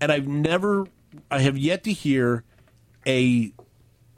and 0.00 0.12
I've 0.12 0.26
never, 0.26 0.86
I 1.30 1.40
have 1.40 1.56
yet 1.56 1.84
to 1.84 1.92
hear 1.92 2.44
a 3.06 3.52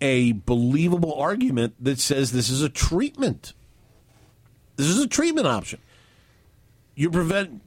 a 0.04 0.32
believable 0.32 1.14
argument 1.14 1.74
that 1.82 1.98
says 1.98 2.30
this 2.32 2.50
is 2.50 2.60
a 2.60 2.68
treatment. 2.68 3.54
This 4.76 4.86
is 4.86 4.98
a 4.98 5.08
treatment 5.08 5.46
option. 5.46 5.80
You 6.94 7.10
prevent. 7.10 7.62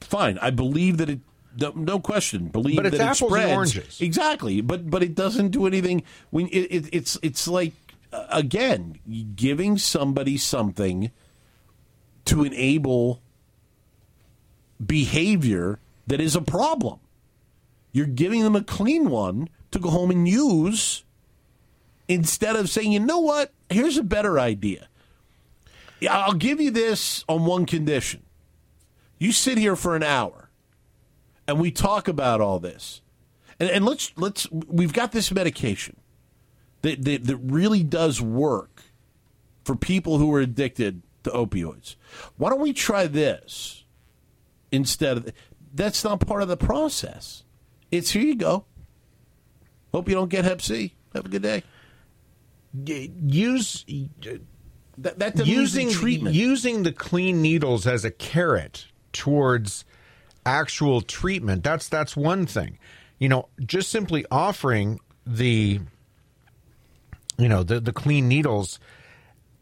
Fine, 0.00 0.38
I 0.40 0.50
believe 0.50 0.96
that 0.98 1.10
it. 1.10 1.20
No, 1.60 1.72
no 1.74 1.98
question. 1.98 2.46
Believe 2.46 2.76
But 2.76 2.86
it's 2.86 2.96
that 2.98 3.02
it 3.02 3.08
apples 3.08 3.32
and 3.32 3.42
spreads. 3.42 3.52
oranges. 3.52 4.00
Exactly, 4.00 4.60
but 4.60 4.88
but 4.88 5.02
it 5.02 5.16
doesn't 5.16 5.48
do 5.48 5.66
anything. 5.66 6.04
When 6.30 6.46
it, 6.46 6.68
it, 6.70 6.88
it's 6.92 7.18
it's 7.22 7.48
like 7.48 7.72
again 8.12 9.00
giving 9.34 9.76
somebody 9.76 10.38
something 10.38 11.10
to 12.26 12.44
enable 12.44 13.20
behavior 14.84 15.80
that 16.06 16.20
is 16.20 16.36
a 16.36 16.40
problem. 16.40 17.00
You're 17.92 18.06
giving 18.06 18.42
them 18.44 18.54
a 18.54 18.62
clean 18.62 19.10
one 19.10 19.48
to 19.72 19.80
go 19.80 19.90
home 19.90 20.10
and 20.12 20.28
use 20.28 21.02
instead 22.10 22.56
of 22.56 22.68
saying, 22.68 22.90
you 22.90 22.98
know 22.98 23.20
what, 23.20 23.52
here's 23.68 23.96
a 23.96 24.02
better 24.02 24.38
idea. 24.40 24.88
I'll 26.10 26.34
give 26.34 26.60
you 26.60 26.72
this 26.72 27.24
on 27.28 27.44
one 27.44 27.66
condition. 27.66 28.24
You 29.18 29.30
sit 29.30 29.58
here 29.58 29.76
for 29.76 29.94
an 29.94 30.02
hour 30.02 30.50
and 31.46 31.60
we 31.60 31.70
talk 31.70 32.08
about 32.08 32.40
all 32.40 32.58
this. 32.58 33.00
And, 33.60 33.70
and 33.70 33.84
let's 33.84 34.12
let's 34.16 34.50
we've 34.50 34.92
got 34.92 35.12
this 35.12 35.30
medication 35.30 35.96
that, 36.82 37.04
that 37.04 37.24
that 37.26 37.36
really 37.36 37.84
does 37.84 38.20
work 38.20 38.82
for 39.64 39.76
people 39.76 40.18
who 40.18 40.34
are 40.34 40.40
addicted 40.40 41.02
to 41.22 41.30
opioids. 41.30 41.94
Why 42.38 42.50
don't 42.50 42.60
we 42.60 42.72
try 42.72 43.06
this 43.06 43.84
instead 44.72 45.18
of 45.18 45.32
that's 45.72 46.02
not 46.02 46.26
part 46.26 46.42
of 46.42 46.48
the 46.48 46.56
process. 46.56 47.44
It's 47.92 48.10
here 48.10 48.22
you 48.22 48.34
go. 48.34 48.64
Hope 49.92 50.08
you 50.08 50.14
don't 50.14 50.30
get 50.30 50.44
Hep 50.44 50.62
C. 50.62 50.94
Have 51.14 51.26
a 51.26 51.28
good 51.28 51.42
day. 51.42 51.62
Use 52.72 53.84
That, 54.98 55.18
that 55.18 55.46
using 55.46 55.90
treatment. 55.90 56.34
using 56.34 56.82
the 56.82 56.92
clean 56.92 57.42
needles 57.42 57.86
as 57.86 58.04
a 58.04 58.10
carrot 58.10 58.86
towards 59.12 59.84
actual 60.46 61.00
treatment. 61.00 61.64
That's 61.64 61.88
that's 61.88 62.16
one 62.16 62.46
thing. 62.46 62.78
You 63.18 63.28
know, 63.28 63.48
just 63.64 63.90
simply 63.90 64.24
offering 64.30 65.00
the 65.26 65.80
you 67.38 67.48
know 67.48 67.62
the 67.62 67.80
the 67.80 67.92
clean 67.92 68.28
needles 68.28 68.78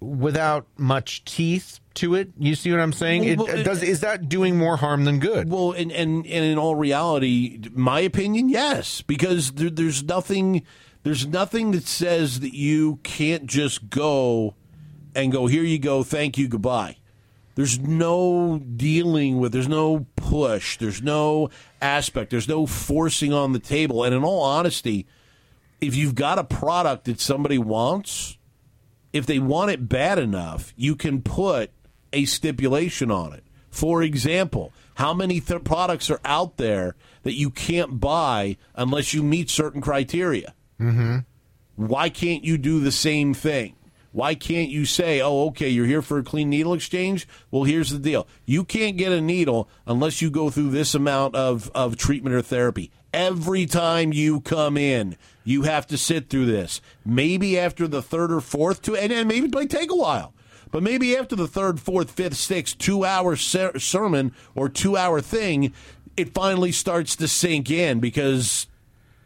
without 0.00 0.66
much 0.76 1.24
teeth 1.24 1.80
to 1.94 2.14
it. 2.14 2.30
You 2.38 2.54
see 2.54 2.70
what 2.70 2.78
I'm 2.80 2.92
saying? 2.92 3.24
It, 3.24 3.38
well, 3.38 3.48
it 3.48 3.64
does 3.64 3.82
it- 3.82 3.88
is 3.88 4.00
that 4.00 4.28
doing 4.28 4.56
more 4.56 4.76
harm 4.76 5.04
than 5.04 5.18
good? 5.18 5.50
Well, 5.50 5.72
and, 5.72 5.90
and, 5.90 6.24
and 6.26 6.44
in 6.44 6.56
all 6.58 6.76
reality, 6.76 7.60
my 7.72 7.98
opinion, 8.00 8.48
yes, 8.48 9.02
because 9.02 9.52
there, 9.52 9.70
there's 9.70 10.04
nothing 10.04 10.62
there's 11.02 11.26
nothing 11.26 11.70
that 11.72 11.86
says 11.86 12.40
that 12.40 12.54
you 12.54 12.96
can't 13.02 13.46
just 13.46 13.90
go 13.90 14.54
and 15.14 15.32
go 15.32 15.46
here 15.46 15.62
you 15.62 15.78
go, 15.78 16.02
thank 16.02 16.38
you, 16.38 16.48
goodbye. 16.48 16.96
There's 17.54 17.78
no 17.80 18.58
dealing 18.58 19.38
with, 19.38 19.52
there's 19.52 19.68
no 19.68 20.06
push, 20.14 20.78
there's 20.78 21.02
no 21.02 21.50
aspect, 21.82 22.30
there's 22.30 22.46
no 22.46 22.66
forcing 22.66 23.32
on 23.32 23.52
the 23.52 23.58
table. 23.58 24.04
And 24.04 24.14
in 24.14 24.22
all 24.22 24.42
honesty, 24.42 25.06
if 25.80 25.96
you've 25.96 26.14
got 26.14 26.38
a 26.38 26.44
product 26.44 27.06
that 27.06 27.20
somebody 27.20 27.58
wants, 27.58 28.38
if 29.12 29.26
they 29.26 29.40
want 29.40 29.72
it 29.72 29.88
bad 29.88 30.20
enough, 30.20 30.72
you 30.76 30.94
can 30.94 31.20
put 31.20 31.72
a 32.12 32.26
stipulation 32.26 33.10
on 33.10 33.32
it. 33.32 33.42
For 33.70 34.02
example, 34.02 34.72
how 34.94 35.12
many 35.12 35.40
th- 35.40 35.64
products 35.64 36.10
are 36.10 36.20
out 36.24 36.58
there 36.58 36.94
that 37.22 37.34
you 37.34 37.50
can't 37.50 38.00
buy 38.00 38.56
unless 38.74 39.12
you 39.12 39.22
meet 39.22 39.50
certain 39.50 39.80
criteria? 39.80 40.54
Mm-hmm. 40.80 41.18
Why 41.76 42.08
can't 42.08 42.44
you 42.44 42.58
do 42.58 42.80
the 42.80 42.92
same 42.92 43.34
thing? 43.34 43.74
Why 44.12 44.34
can't 44.34 44.70
you 44.70 44.84
say, 44.84 45.20
oh, 45.20 45.48
okay, 45.48 45.68
you're 45.68 45.86
here 45.86 46.02
for 46.02 46.18
a 46.18 46.24
clean 46.24 46.48
needle 46.50 46.72
exchange? 46.72 47.28
Well, 47.50 47.64
here's 47.64 47.90
the 47.90 47.98
deal. 47.98 48.26
You 48.46 48.64
can't 48.64 48.96
get 48.96 49.12
a 49.12 49.20
needle 49.20 49.68
unless 49.86 50.22
you 50.22 50.30
go 50.30 50.50
through 50.50 50.70
this 50.70 50.94
amount 50.94 51.34
of, 51.34 51.70
of 51.74 51.96
treatment 51.96 52.34
or 52.34 52.42
therapy. 52.42 52.90
Every 53.12 53.66
time 53.66 54.12
you 54.12 54.40
come 54.40 54.76
in, 54.76 55.16
you 55.44 55.62
have 55.62 55.86
to 55.88 55.98
sit 55.98 56.30
through 56.30 56.46
this. 56.46 56.80
Maybe 57.04 57.58
after 57.58 57.86
the 57.86 58.02
third 58.02 58.32
or 58.32 58.40
fourth, 58.40 58.82
two, 58.82 58.96
and 58.96 59.12
then 59.12 59.28
maybe 59.28 59.46
it 59.46 59.54
might 59.54 59.70
take 59.70 59.90
a 59.90 59.96
while. 59.96 60.34
But 60.70 60.82
maybe 60.82 61.16
after 61.16 61.36
the 61.36 61.48
third, 61.48 61.80
fourth, 61.80 62.10
fifth, 62.10 62.36
sixth, 62.36 62.76
two 62.78 63.04
hour 63.04 63.36
ser- 63.36 63.78
sermon 63.78 64.34
or 64.54 64.68
two 64.68 64.96
hour 64.96 65.20
thing, 65.20 65.72
it 66.16 66.34
finally 66.34 66.72
starts 66.72 67.14
to 67.16 67.28
sink 67.28 67.70
in 67.70 68.00
because 68.00 68.66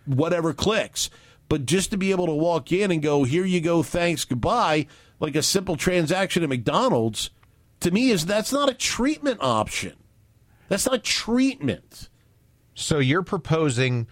whatever 0.04 0.52
clicks. 0.52 1.08
But 1.52 1.66
just 1.66 1.90
to 1.90 1.98
be 1.98 2.12
able 2.12 2.24
to 2.28 2.32
walk 2.32 2.72
in 2.72 2.90
and 2.90 3.02
go, 3.02 3.24
here 3.24 3.44
you 3.44 3.60
go, 3.60 3.82
thanks, 3.82 4.24
goodbye, 4.24 4.86
like 5.20 5.36
a 5.36 5.42
simple 5.42 5.76
transaction 5.76 6.42
at 6.42 6.48
McDonald's, 6.48 7.28
to 7.80 7.90
me 7.90 8.08
is 8.08 8.24
that's 8.24 8.54
not 8.54 8.70
a 8.70 8.72
treatment 8.72 9.36
option. 9.42 9.92
That's 10.68 10.86
not 10.86 11.04
treatment. 11.04 12.08
so 12.74 13.00
you're 13.00 13.22
proposing 13.22 14.06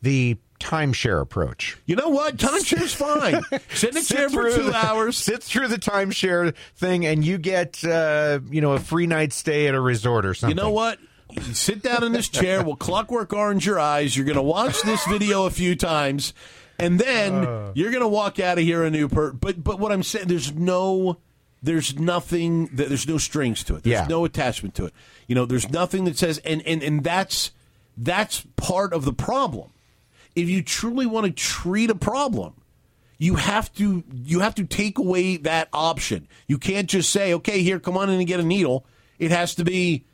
the 0.00 0.38
timeshare 0.60 1.20
approach. 1.20 1.76
You 1.84 1.94
know 1.96 2.08
what? 2.08 2.38
Timeshare's 2.38 2.94
fine. 2.94 3.42
Sit 3.74 3.90
in 3.90 3.98
a 3.98 4.02
chair 4.02 4.30
for 4.30 4.50
two 4.50 4.70
the- 4.70 4.74
hours. 4.74 5.18
Sit 5.18 5.42
through 5.42 5.68
the 5.68 5.76
timeshare 5.76 6.54
thing, 6.76 7.04
and 7.04 7.22
you 7.22 7.36
get 7.36 7.84
uh, 7.84 8.40
you 8.50 8.62
know 8.62 8.72
a 8.72 8.78
free 8.80 9.06
night 9.06 9.34
stay 9.34 9.68
at 9.68 9.74
a 9.74 9.80
resort 9.80 10.24
or 10.24 10.32
something. 10.32 10.56
You 10.56 10.62
know 10.62 10.70
what? 10.70 10.98
You 11.32 11.54
sit 11.54 11.82
down 11.82 12.04
in 12.04 12.12
this 12.12 12.28
chair. 12.28 12.62
We'll 12.62 12.76
clockwork 12.76 13.32
orange 13.32 13.64
your 13.64 13.78
eyes. 13.80 14.16
You're 14.16 14.26
going 14.26 14.36
to 14.36 14.42
watch 14.42 14.82
this 14.82 15.04
video 15.06 15.46
a 15.46 15.50
few 15.50 15.74
times, 15.74 16.34
and 16.78 16.98
then 16.98 17.34
Uh. 17.46 17.72
you're 17.74 17.90
going 17.90 18.02
to 18.02 18.08
walk 18.08 18.38
out 18.40 18.58
of 18.58 18.64
here 18.64 18.82
a 18.84 18.90
new 18.90 19.08
per. 19.08 19.32
But 19.32 19.62
but 19.62 19.78
what 19.78 19.92
I'm 19.92 20.02
saying, 20.02 20.28
there's 20.28 20.52
no, 20.52 21.18
there's 21.62 21.98
nothing. 21.98 22.66
that 22.74 22.88
There's 22.88 23.06
no 23.08 23.18
strings 23.18 23.62
to 23.64 23.76
it. 23.76 23.82
There's 23.84 24.00
Yeah. 24.00 24.06
no 24.08 24.24
attachment 24.24 24.74
to 24.76 24.86
it. 24.86 24.94
You 25.28 25.34
know, 25.34 25.44
there's 25.46 25.70
nothing 25.70 26.04
that 26.04 26.18
says, 26.18 26.38
and 26.38 26.62
and 26.66 26.82
and 26.82 27.04
that's 27.04 27.52
that's 27.96 28.44
part 28.56 28.92
of 28.92 29.04
the 29.04 29.12
problem. 29.12 29.70
If 30.34 30.48
you 30.48 30.62
truly 30.62 31.04
want 31.06 31.26
to 31.26 31.32
treat 31.32 31.90
a 31.90 31.94
problem, 31.94 32.54
you 33.18 33.34
have 33.36 33.72
to 33.74 34.02
you 34.24 34.40
have 34.40 34.54
to 34.56 34.64
take 34.64 34.98
away 34.98 35.36
that 35.36 35.68
option. 35.72 36.26
You 36.48 36.58
can't 36.58 36.88
just 36.88 37.10
say, 37.10 37.32
"Okay, 37.34 37.62
here, 37.62 37.78
come 37.78 37.96
on 37.96 38.08
in 38.10 38.18
and 38.18 38.26
get 38.26 38.40
a 38.40 38.44
needle." 38.44 38.84
It 39.18 39.30
has 39.30 39.54
to 39.56 39.64
be 39.64 40.04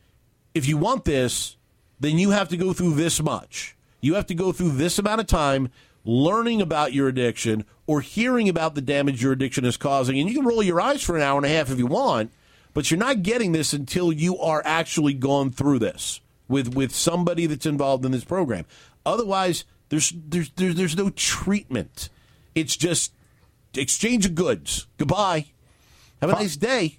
if 0.55 0.67
you 0.67 0.77
want 0.77 1.05
this, 1.05 1.57
then 2.01 2.19
you 2.19 2.31
have 2.31 2.49
to 2.49 2.57
go 2.57 2.73
through 2.73 2.95
this 2.95 3.23
much. 3.23 3.77
You 4.01 4.15
have 4.15 4.27
to 4.27 4.35
go 4.35 4.53
through 4.53 4.73
this 4.73 4.99
amount 4.99 5.21
of 5.21 5.27
time 5.29 5.71
learning 6.05 6.61
about 6.61 6.93
your 6.93 7.09
addiction 7.09 7.65
or 7.87 8.01
hearing 8.01 8.49
about 8.49 8.75
the 8.75 8.81
damage 8.81 9.23
your 9.23 9.33
addiction 9.33 9.65
is 9.65 9.77
causing. 9.77 10.19
And 10.19 10.29
you 10.29 10.35
can 10.35 10.47
roll 10.47 10.63
your 10.63 10.81
eyes 10.81 11.03
for 11.03 11.17
an 11.17 11.23
hour 11.23 11.37
and 11.37 11.47
a 11.47 11.51
half 11.51 11.71
if 11.71 11.79
you 11.79 11.87
want, 11.87 12.31
but 12.75 12.91
you're 12.91 12.99
not 12.99 13.23
getting 13.23 13.53
this 13.53 13.73
until 13.73 14.13
you 14.13 14.39
are 14.39 14.63
actually 14.65 15.15
gone 15.15 15.51
through 15.51 15.79
this 15.79 16.21
with 16.49 16.75
with 16.75 16.95
somebody 16.95 17.47
that's 17.47 17.67
involved 17.67 18.05
in 18.05 18.13
this 18.13 18.25
program. 18.25 18.65
Otherwise, 19.05 19.65
there's 19.89 20.13
there's 20.15 20.51
there's, 20.51 20.75
there's 20.75 20.97
no 20.97 21.11
treatment. 21.11 22.09
It's 22.55 22.77
just 22.77 23.13
exchange 23.75 24.27
of 24.27 24.35
goods. 24.35 24.87
Goodbye. 24.97 25.47
Have 26.21 26.31
a 26.31 26.35
nice 26.35 26.57
day. 26.57 26.99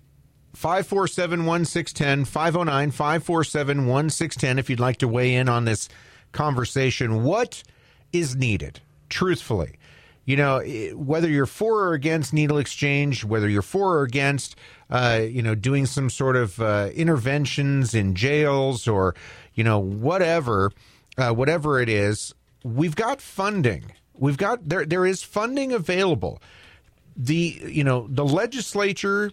547 0.54 1.46
1610, 1.46 2.26
509 2.26 2.92
547 2.92 3.88
1610, 3.88 4.60
if 4.60 4.70
you'd 4.70 4.80
like 4.80 4.98
to 4.98 5.08
weigh 5.08 5.36
in 5.36 5.48
on 5.48 5.66
this 5.66 5.88
conversation. 6.32 7.24
What 7.24 7.64
is 8.12 8.36
needed, 8.36 8.82
truthfully? 9.10 9.78
You 10.26 10.38
know, 10.38 10.62
whether 10.94 11.28
you're 11.28 11.48
for 11.48 11.88
or 11.88 11.94
against 11.94 12.34
needle 12.34 12.60
exchange, 12.60 13.26
whether 13.26 13.50
you're 13.50 13.64
for 13.64 13.98
or 13.98 14.04
against, 14.04 14.56
uh, 14.90 15.22
you 15.28 15.42
know, 15.42 15.56
doing 15.56 15.88
some 15.88 16.10
sort 16.10 16.36
of 16.36 16.62
uh, 16.62 16.90
interventions 16.94 17.96
in 17.96 18.14
jails 18.14 18.88
or, 18.88 19.16
you 19.56 19.64
know, 19.64 19.80
whatever, 19.80 20.72
uh, 21.18 21.32
whatever 21.32 21.82
it 21.82 21.90
is, 21.90 22.36
we've 22.64 22.96
got 22.96 23.22
funding. 23.22 23.92
We've 24.14 24.38
got 24.38 24.70
there. 24.70 24.86
There 24.86 25.06
is 25.06 25.24
funding 25.24 25.72
available. 25.72 26.42
The 27.16 27.62
you 27.66 27.84
know 27.84 28.08
the 28.10 28.26
legislature 28.26 29.32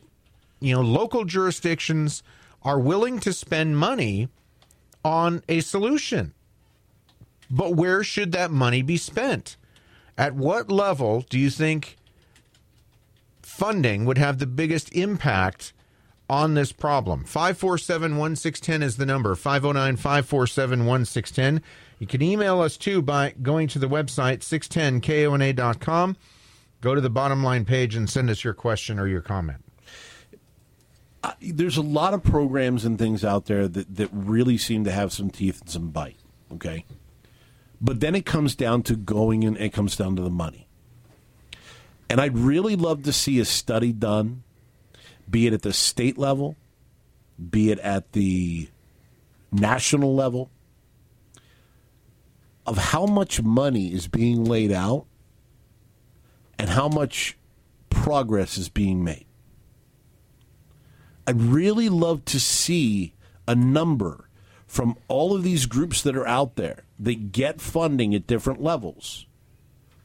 you 0.61 0.75
know, 0.75 0.81
local 0.81 1.25
jurisdictions 1.25 2.23
are 2.63 2.79
willing 2.79 3.21
to 3.21 3.33
spend 3.33 3.79
money 3.79 4.29
on 5.05 5.43
a 5.49 5.61
solution. 5.61 6.35
But 7.51 7.75
where 7.75 8.03
should 8.03 8.33
that 8.33 8.51
money 8.51 8.83
be 8.83 8.97
spent? 8.97 9.57
At 10.19 10.35
what 10.35 10.71
level 10.71 11.25
do 11.29 11.39
you 11.39 11.51
think 11.51 11.97
funding 13.43 14.05
would 14.05 14.19
have 14.19 14.39
the 14.39 14.47
biggest 14.47 14.93
impact 14.95 15.73
on 16.29 16.55
this 16.55 16.73
problem. 16.73 17.25
547 17.25 18.17
1610 18.17 18.83
is 18.83 18.97
the 18.97 19.07
number 19.07 19.35
509 19.35 19.97
547 19.97 20.85
1610. 20.85 21.63
You 21.99 22.07
can 22.07 22.23
email 22.23 22.61
us 22.61 22.77
too 22.77 23.01
by 23.01 23.35
going 23.43 23.69
to 23.69 23.79
the 23.79 23.89
website 23.89 24.41
610kona.com. 24.41 26.17
Go 26.81 26.95
to 26.95 27.01
the 27.01 27.11
bottom 27.11 27.43
line 27.43 27.65
page 27.65 27.95
and 27.95 28.11
send 28.11 28.29
us 28.29 28.45
your 28.45 28.55
question 28.55 28.99
or 28.99 29.07
your 29.07 29.23
comment. 29.23 29.63
There's 31.41 31.77
a 31.77 31.83
lot 31.83 32.15
of 32.15 32.23
programs 32.23 32.85
and 32.85 32.99
things 32.99 33.25
out 33.25 33.47
there 33.47 33.67
that, 33.67 33.97
that 33.97 34.09
really 34.13 34.59
seem 34.59 34.85
to 34.85 34.93
have 34.93 35.13
some 35.13 35.31
teeth 35.31 35.61
and 35.61 35.71
some 35.71 35.91
bite. 35.91 36.19
Okay. 36.53 36.85
But 37.81 38.01
then 38.01 38.15
it 38.15 38.25
comes 38.25 38.55
down 38.55 38.83
to 38.85 38.97
going 38.97 39.45
and 39.45 39.57
it 39.57 39.73
comes 39.73 39.97
down 39.97 40.17
to 40.17 40.23
the 40.23 40.31
money. 40.31 40.67
And 42.09 42.21
I'd 42.21 42.39
really 42.39 42.77
love 42.77 43.03
to 43.03 43.13
see 43.13 43.39
a 43.41 43.45
study 43.45 43.93
done, 43.93 44.45
be 45.29 45.47
it 45.47 45.53
at 45.53 45.63
the 45.63 45.73
state 45.73 46.17
level, 46.17 46.57
be 47.51 47.71
it 47.71 47.79
at 47.81 48.13
the 48.13 48.69
national 49.51 50.15
level, 50.15 50.51
of 52.67 52.79
how 52.79 53.07
much 53.07 53.43
money 53.43 53.93
is 53.93 54.09
being 54.09 54.45
laid 54.45 54.73
out 54.73 55.07
and 56.59 56.71
how 56.71 56.89
much 56.89 57.37
progress 57.91 58.57
is 58.57 58.69
being 58.69 59.05
made. 59.05 59.27
I'd 61.27 61.41
really 61.41 61.89
love 61.89 62.25
to 62.27 62.41
see 62.41 63.15
a 63.49 63.55
number 63.55 64.29
from 64.67 64.97
all 65.09 65.35
of 65.35 65.43
these 65.43 65.67
groups 65.67 66.03
that 66.03 66.17
are 66.17 66.27
out 66.27 66.57
there 66.57 66.86
that 66.99 67.33
get 67.33 67.61
funding 67.61 68.15
at 68.15 68.27
different 68.27 68.63
levels. 68.63 69.27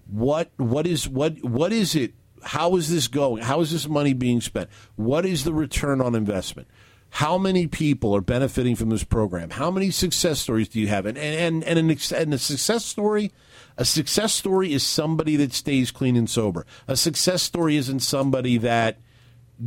What 0.08 0.51
what 0.58 0.86
is 0.86 1.08
what 1.08 1.43
what 1.43 1.71
is 1.71 1.95
it? 1.95 2.13
How 2.43 2.75
is 2.75 2.89
this 2.89 3.08
going? 3.08 3.43
How 3.43 3.62
is 3.62 3.71
this 3.71 3.88
money 3.88 4.13
being 4.13 4.41
spent? 4.41 4.69
What 4.95 5.25
is 5.25 5.43
the 5.43 5.54
return 5.54 6.01
on 6.01 6.15
investment? 6.15 6.67
How 7.12 7.38
many 7.38 7.67
people 7.67 8.15
are 8.15 8.21
benefiting 8.21 8.75
from 8.75 8.89
this 8.89 9.04
program? 9.04 9.51
How 9.51 9.69
many 9.69 9.91
success 9.91 10.39
stories 10.39 10.69
do 10.69 10.80
you 10.80 10.88
have? 10.88 11.06
And 11.06 11.17
and 11.17 11.63
and, 11.63 11.77
an, 11.77 11.97
and 12.15 12.34
a 12.34 12.38
success 12.38 12.86
story, 12.86 13.32
a 13.77 13.86
success 13.86 14.34
story 14.34 14.73
is 14.73 14.84
somebody 14.84 15.36
that 15.38 15.54
stays 15.54 15.91
clean 15.91 16.15
and 16.15 16.30
sober. 16.30 16.65
A 16.88 16.95
success 16.95 17.43
story 17.43 17.77
isn't 17.77 17.99
somebody 17.99 18.58
that 18.60 18.97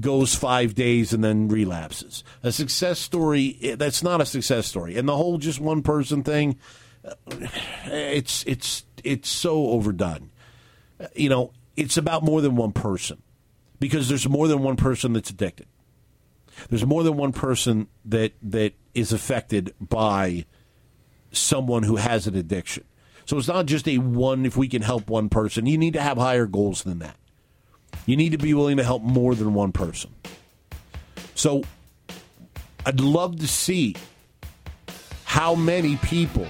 goes 0.00 0.34
five 0.34 0.74
days 0.74 1.12
and 1.12 1.22
then 1.22 1.48
relapses. 1.48 2.24
A 2.42 2.50
success 2.50 2.98
story 2.98 3.74
that's 3.76 4.02
not 4.02 4.20
a 4.20 4.26
success 4.26 4.66
story. 4.66 4.96
And 4.96 5.08
the 5.08 5.16
whole 5.16 5.38
just 5.38 5.60
one 5.60 5.82
person 5.82 6.22
thing, 6.22 6.58
it's 7.86 8.44
it's 8.46 8.84
it's 9.02 9.28
so 9.28 9.66
overdone. 9.68 10.30
You 11.14 11.28
know, 11.28 11.52
it's 11.76 11.96
about 11.96 12.22
more 12.22 12.40
than 12.40 12.56
one 12.56 12.72
person 12.72 13.22
because 13.78 14.08
there's 14.08 14.28
more 14.28 14.48
than 14.48 14.62
one 14.62 14.76
person 14.76 15.12
that's 15.12 15.30
addicted. 15.30 15.66
There's 16.70 16.86
more 16.86 17.02
than 17.02 17.16
one 17.16 17.32
person 17.32 17.88
that 18.04 18.32
that 18.42 18.74
is 18.94 19.12
affected 19.12 19.74
by 19.80 20.46
someone 21.32 21.82
who 21.82 21.96
has 21.96 22.26
an 22.26 22.36
addiction. 22.36 22.84
So 23.26 23.38
it's 23.38 23.48
not 23.48 23.66
just 23.66 23.88
a 23.88 23.98
one 23.98 24.46
if 24.46 24.56
we 24.56 24.68
can 24.68 24.82
help 24.82 25.08
one 25.08 25.28
person. 25.28 25.66
You 25.66 25.78
need 25.78 25.94
to 25.94 26.00
have 26.00 26.16
higher 26.16 26.46
goals 26.46 26.82
than 26.82 27.00
that. 27.00 27.16
You 28.06 28.16
need 28.16 28.32
to 28.32 28.38
be 28.38 28.54
willing 28.54 28.76
to 28.76 28.84
help 28.84 29.02
more 29.02 29.34
than 29.34 29.54
one 29.54 29.72
person. 29.72 30.14
So 31.34 31.62
I'd 32.86 33.00
love 33.00 33.40
to 33.40 33.48
see 33.48 33.96
how 35.24 35.54
many 35.54 35.96
people 35.96 36.46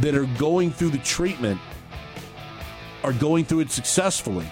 that 0.00 0.14
are 0.14 0.26
going 0.38 0.70
through 0.70 0.90
the 0.90 0.98
treatment 0.98 1.60
are 3.04 3.12
going 3.12 3.44
through 3.44 3.60
it 3.60 3.70
successfully 3.70 4.46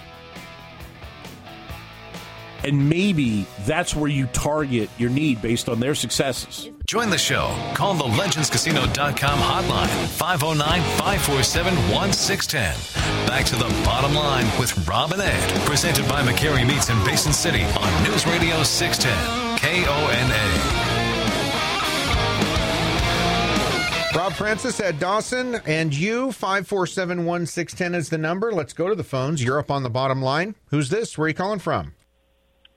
and 2.63 2.89
maybe 2.89 3.45
that's 3.61 3.95
where 3.95 4.09
you 4.09 4.27
target 4.27 4.89
your 4.97 5.09
need 5.09 5.41
based 5.41 5.69
on 5.69 5.79
their 5.79 5.95
successes. 5.95 6.69
Join 6.85 7.09
the 7.09 7.17
show. 7.17 7.55
Call 7.75 7.93
the 7.93 8.03
legendscasino.com 8.03 9.39
hotline 9.39 10.07
509 10.07 10.81
547 10.97 11.73
1610. 11.91 13.27
Back 13.27 13.45
to 13.45 13.55
the 13.55 13.69
bottom 13.85 14.13
line 14.13 14.45
with 14.59 14.87
Rob 14.87 15.13
and 15.13 15.21
Ed, 15.21 15.65
presented 15.65 16.07
by 16.07 16.21
McCary 16.21 16.67
Meats 16.67 16.89
in 16.89 17.03
Basin 17.05 17.33
City 17.33 17.63
on 17.63 18.03
News 18.03 18.25
Radio 18.25 18.63
610 18.63 19.57
KONA. 19.59 20.86
Rob 24.17 24.33
Francis 24.33 24.79
Ed 24.79 24.97
Dawson 24.97 25.61
and 25.67 25.95
you, 25.95 26.31
547 26.31 27.23
1610 27.23 27.93
is 27.93 28.09
the 28.09 28.17
number. 28.17 28.51
Let's 28.51 28.73
go 28.73 28.89
to 28.89 28.95
the 28.95 29.03
phones. 29.03 29.43
You're 29.43 29.59
up 29.59 29.69
on 29.69 29.83
the 29.83 29.91
bottom 29.91 30.23
line. 30.23 30.55
Who's 30.71 30.89
this? 30.89 31.19
Where 31.19 31.25
are 31.25 31.27
you 31.27 31.35
calling 31.35 31.59
from? 31.59 31.93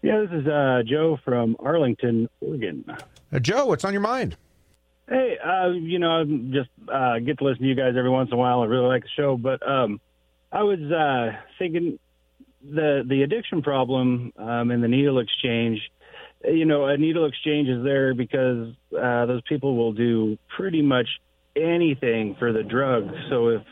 Yeah, 0.03 0.20
this 0.20 0.42
is 0.42 0.46
uh, 0.46 0.83
Joe 0.85 1.18
from 1.24 1.57
Arlington, 1.59 2.29
Oregon. 2.42 2.85
Uh, 3.33 3.38
Joe, 3.38 3.64
what's 3.64 3.87
on 3.87 3.94
your 3.94 4.03
mind? 4.03 4.37
Hey, 5.09 5.38
uh, 5.42 5.70
you 5.70 5.98
know, 5.98 6.20
I 6.20 6.24
just 6.24 6.68
uh, 6.92 7.20
get 7.20 7.38
to 7.38 7.44
listen 7.44 7.62
to 7.62 7.68
you 7.68 7.74
guys 7.74 7.94
every 7.96 8.11
once 8.11 8.29
in 8.29 8.35
a 8.35 8.37
while. 8.37 8.61
I 8.61 8.66
really 8.66 8.88
like 8.88 9.05
the 9.05 9.09
show, 9.16 9.38
but 9.38 9.66
um, 9.66 9.98
I 10.53 10.62
was 10.62 10.79
uh, 10.79 11.40
thinking 11.59 11.98
the 12.62 13.03
the 13.09 13.22
addiction 13.22 13.62
problem 13.62 14.35
um, 14.37 14.70
and 14.70 14.85
the 14.85 14.88
needle 14.88 15.18
exchange. 15.18 15.81
You 16.44 16.66
know, 16.66 16.85
a 16.85 16.98
needle 16.98 17.24
exchange 17.24 17.70
is 17.70 17.83
there 17.83 18.12
because 18.12 18.74
uh, 18.92 19.24
those 19.24 19.40
people 19.48 19.74
will 19.74 19.94
do 19.94 20.37
pretty 20.55 20.83
much 20.83 21.09
anything 21.56 22.36
for 22.38 22.52
the 22.52 22.62
drug. 22.62 23.10
So 23.28 23.48
if 23.48 23.62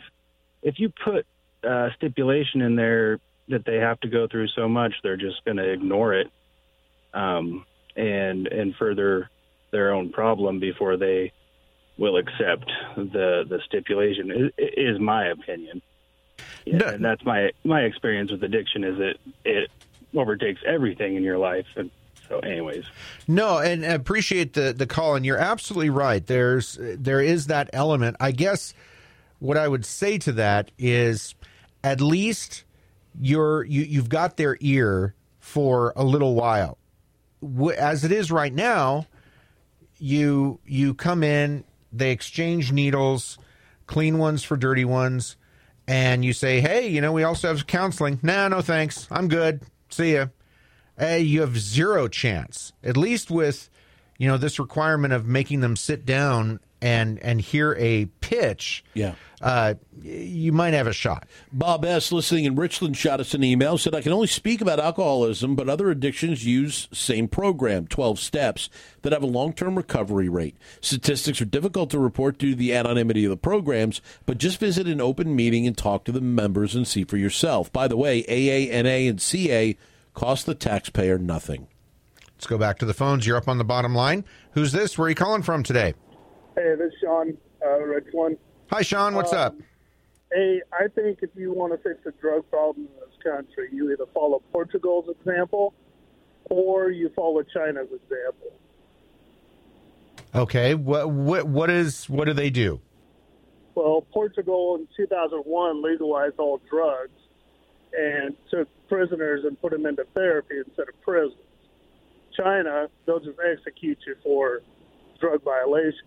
if 0.63 0.79
you 0.79 0.91
put 1.05 1.27
uh, 1.65 1.89
stipulation 1.97 2.61
in 2.63 2.77
there 2.77 3.19
that 3.49 3.65
they 3.65 3.77
have 3.77 3.99
to 4.01 4.09
go 4.09 4.27
through 4.27 4.49
so 4.49 4.69
much, 4.69 4.95
they're 5.03 5.17
just 5.17 5.45
going 5.45 5.57
to 5.57 5.71
ignore 5.71 6.15
it 6.15 6.31
um, 7.15 7.65
and 7.97 8.47
and 8.47 8.75
further 8.77 9.31
their 9.71 9.93
own 9.93 10.11
problem 10.11 10.61
before 10.61 10.97
they 10.97 11.33
will 11.99 12.17
accept 12.17 12.71
the 12.97 13.45
the 13.49 13.61
stipulation. 13.67 14.31
Is, 14.31 14.69
is 14.77 15.01
my 15.01 15.27
opinion, 15.27 15.83
yeah, 16.65 16.79
no. 16.79 16.87
and 16.89 17.05
that's 17.05 17.25
my 17.25 17.51
my 17.65 17.83
experience 17.83 18.31
with 18.31 18.43
addiction. 18.43 18.85
Is 18.85 18.99
it 18.99 19.21
it 19.45 19.71
overtakes 20.15 20.61
everything 20.67 21.17
in 21.17 21.23
your 21.23 21.39
life 21.39 21.67
and. 21.77 21.91
So, 22.29 22.41
anyways, 22.41 22.85
no, 23.27 23.59
and 23.59 23.85
appreciate 23.85 24.53
the 24.53 24.75
the 24.75 24.87
call, 24.87 25.15
and 25.15 25.25
you're 25.25 25.39
absolutely 25.39 25.91
right. 25.91 26.25
There's 26.27 26.77
there 26.79 27.23
is 27.23 27.47
that 27.47 27.71
element. 27.73 28.17
I 28.21 28.33
guess 28.33 28.75
what 29.39 29.57
I 29.57 29.67
would 29.67 29.87
say 29.87 30.19
to 30.19 30.33
that 30.33 30.71
is, 30.79 31.35
at 31.83 32.01
least 32.01 32.65
you're 33.19 33.65
you, 33.65 33.83
you've 33.83 34.11
got 34.11 34.37
their 34.37 34.59
ear 34.61 35.15
for 35.41 35.93
a 35.97 36.05
little 36.05 36.35
while. 36.35 36.77
As 37.79 38.05
it 38.05 38.13
is 38.13 38.31
right 38.31 38.53
now, 38.53 39.07
you 39.99 40.61
you 40.67 40.93
come 40.93 41.23
in, 41.23 41.65
they 41.93 42.11
exchange 42.11 42.73
needles, 42.73 43.39
clean 43.87 44.19
ones 44.19 44.45
for 44.45 44.57
dirty 44.57 44.85
ones, 44.85 45.37
and 45.87 46.25
you 46.25 46.35
say, 46.35 46.61
"Hey, 46.61 46.89
you 46.89 47.01
know, 47.01 47.13
we 47.13 47.25
also 47.25 47.49
have 47.49 47.67
counseling." 47.67 48.19
Nah, 48.23 48.49
no 48.49 48.61
thanks. 48.61 49.07
I'm 49.11 49.29
good. 49.29 49.63
See 49.89 50.13
ya. 50.15 50.27
Hey, 50.99 51.21
you 51.21 51.43
have 51.43 51.59
zero 51.59 52.09
chance. 52.09 52.73
At 52.83 52.97
least 52.97 53.31
with 53.31 53.71
you 54.19 54.27
know 54.27 54.37
this 54.37 54.59
requirement 54.59 55.13
of 55.13 55.27
making 55.27 55.61
them 55.61 55.77
sit 55.77 56.05
down 56.05 56.61
and 56.81 57.19
and 57.21 57.41
hear 57.41 57.77
a 57.79 58.07
pitch, 58.21 58.85
yeah, 58.95 59.15
uh, 59.41 59.75
you 60.03 60.53
might 60.53 60.75
have 60.75 60.89
a 60.89 60.93
shot. 60.93 61.27
Bob 61.53 61.85
S. 61.85 62.11
listening 62.11 62.45
in 62.45 62.57
Richland 62.57 62.97
shot 62.97 63.21
us 63.21 63.33
an 63.35 63.45
email 63.45 63.79
said 63.79 63.95
I 63.95 64.01
can 64.01 64.13
only 64.13 64.27
speak 64.27 64.61
about 64.61 64.81
alcoholism, 64.81 65.55
but 65.55 65.69
other 65.69 65.89
addictions 65.91 66.45
use 66.45 66.89
same 66.93 67.29
program, 67.29 67.87
twelve 67.87 68.19
steps 68.19 68.69
that 69.03 69.13
have 69.13 69.23
a 69.23 69.27
long 69.27 69.53
term 69.53 69.77
recovery 69.77 70.29
rate. 70.29 70.57
Statistics 70.81 71.41
are 71.41 71.47
difficult 71.47 71.91
to 71.91 71.99
report 72.01 72.39
due 72.39 72.51
to 72.51 72.57
the 72.57 72.75
anonymity 72.75 73.25
of 73.25 73.31
the 73.31 73.37
programs, 73.37 74.01
but 74.27 74.39
just 74.39 74.59
visit 74.59 74.89
an 74.89 75.01
open 75.01 75.37
meeting 75.37 75.65
and 75.65 75.77
talk 75.77 76.05
to 76.05 76.13
the 76.13 76.21
members 76.21 76.75
and 76.75 76.89
see 76.89 77.05
for 77.05 77.17
yourself. 77.17 77.73
By 77.73 77.87
the 77.87 77.97
way, 77.97 78.25
AA, 78.25 78.83
NA, 78.83 79.09
and 79.09 79.21
CA 79.21 79.77
cost 80.19 80.47
the 80.47 80.55
taxpayer 80.55 81.17
nothing. 81.17 81.69
Let's 82.35 82.49
go 82.49 82.59
back 82.59 82.81
to 82.81 82.87
the 82.87 82.93
phones. 82.95 83.25
You're 83.25 83.37
up 83.37 83.47
on 83.47 83.59
the 83.59 83.65
bottom 83.65 83.95
line. 83.95 84.25
Who's 84.53 84.73
this? 84.73 84.99
Where 84.99 85.07
are 85.07 85.09
you 85.11 85.15
calling 85.15 85.43
from 85.43 85.63
today? 85.63 85.95
Hey, 86.57 86.75
this 86.77 86.89
is 86.89 86.95
Sean 87.01 87.39
uh, 87.65 87.79
Richland. 87.79 88.37
Hi, 88.73 88.83
Sean. 88.83 89.15
What's 89.15 89.33
um, 89.33 89.39
up? 89.39 89.55
Hey, 90.33 90.61
I 90.73 90.89
think 90.89 91.21
if 91.23 91.31
you 91.37 91.53
want 91.53 91.73
to 91.73 91.79
fix 91.89 92.03
the 92.05 92.11
drug 92.21 92.51
problem 92.51 92.89
in 92.89 92.95
this 93.01 93.23
country, 93.23 93.69
you 93.73 93.93
either 93.93 94.07
follow 94.13 94.43
Portugal's 94.51 95.09
example 95.09 95.73
or 96.51 96.91
you 96.91 97.11
follow 97.15 97.45
China's 97.45 97.87
example. 97.87 98.53
Okay. 100.35 100.75
What 100.75 101.11
what 101.11 101.47
what 101.47 101.71
is 101.71 102.11
what 102.11 102.25
do 102.25 102.33
they 102.33 102.51
do? 102.51 102.81
Well, 103.77 104.05
Portugal 104.13 104.77
in 104.81 104.89
2001 104.97 105.81
legalized 105.81 106.39
all 106.39 106.61
drugs 106.69 107.13
and 107.97 108.37
took 108.51 108.69
prisoners 108.89 109.45
and 109.45 109.61
put 109.61 109.73
them 109.73 109.87
into 109.87 110.05
therapy 110.15 110.57
instead 110.59 110.89
of 110.89 111.01
prisons. 111.03 111.41
China, 112.37 112.89
they'll 113.07 113.21
just 113.21 113.39
execute 113.39 113.99
you 114.07 114.15
for 114.23 114.61
drug 115.21 115.43
violation. 115.43 116.07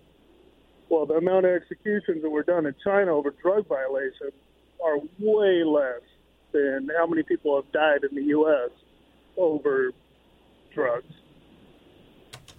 Well, 0.90 1.06
the 1.06 1.16
amount 1.16 1.46
of 1.46 1.52
executions 1.52 2.22
that 2.22 2.30
were 2.30 2.44
done 2.44 2.66
in 2.66 2.76
China 2.84 3.16
over 3.16 3.32
drug 3.42 3.68
violations 3.68 4.34
are 4.84 4.98
way 5.20 5.64
less 5.64 6.02
than 6.52 6.90
how 6.98 7.08
many 7.08 7.24
people 7.24 7.56
have 7.56 7.72
died 7.72 8.04
in 8.10 8.16
the 8.16 8.24
U.S. 8.24 8.72
over 9.38 9.92
drugs. 10.74 11.06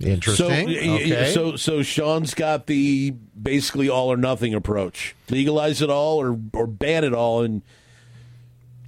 Interesting. 0.01 0.47
So, 0.47 0.49
y- 0.49 0.79
y- 0.87 1.03
okay. 1.03 1.33
so, 1.33 1.57
so 1.57 1.83
Sean's 1.83 2.35
got 2.35 2.67
the 2.67 3.11
basically 3.41 3.89
all 3.89 4.09
or 4.13 4.17
nothing 4.17 4.55
approach: 4.55 5.15
legalize 5.31 5.81
it 5.83 5.91
all 5.91 6.21
or 6.21 6.39
or 6.55 6.67
ban 6.67 7.05
it 7.05 7.13
all, 7.13 7.43
and 7.43 7.63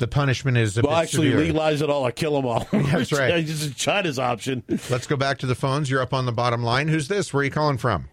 the 0.04 0.08
punishment 0.08 0.58
is 0.58 0.76
a 0.76 0.82
well, 0.82 0.92
bit 0.92 1.02
actually 1.04 1.30
severe. 1.30 1.46
legalize 1.46 1.80
it 1.80 1.88
all 1.88 2.06
or 2.06 2.12
kill 2.12 2.34
them 2.34 2.44
all. 2.44 2.68
That's 2.72 3.10
right. 3.18 3.46
This 3.46 3.62
is 3.62 3.74
China's 3.74 4.18
option. 4.18 4.62
Let's 4.90 5.06
go 5.06 5.16
back 5.16 5.38
to 5.38 5.46
the 5.46 5.54
phones. 5.54 5.90
You're 5.90 6.02
up 6.02 6.12
on 6.12 6.26
the 6.26 6.32
bottom 6.32 6.62
line. 6.62 6.88
Who's 6.88 7.08
this? 7.08 7.32
Where 7.32 7.40
are 7.40 7.44
you 7.44 7.50
calling 7.50 7.78
from? 7.78 8.10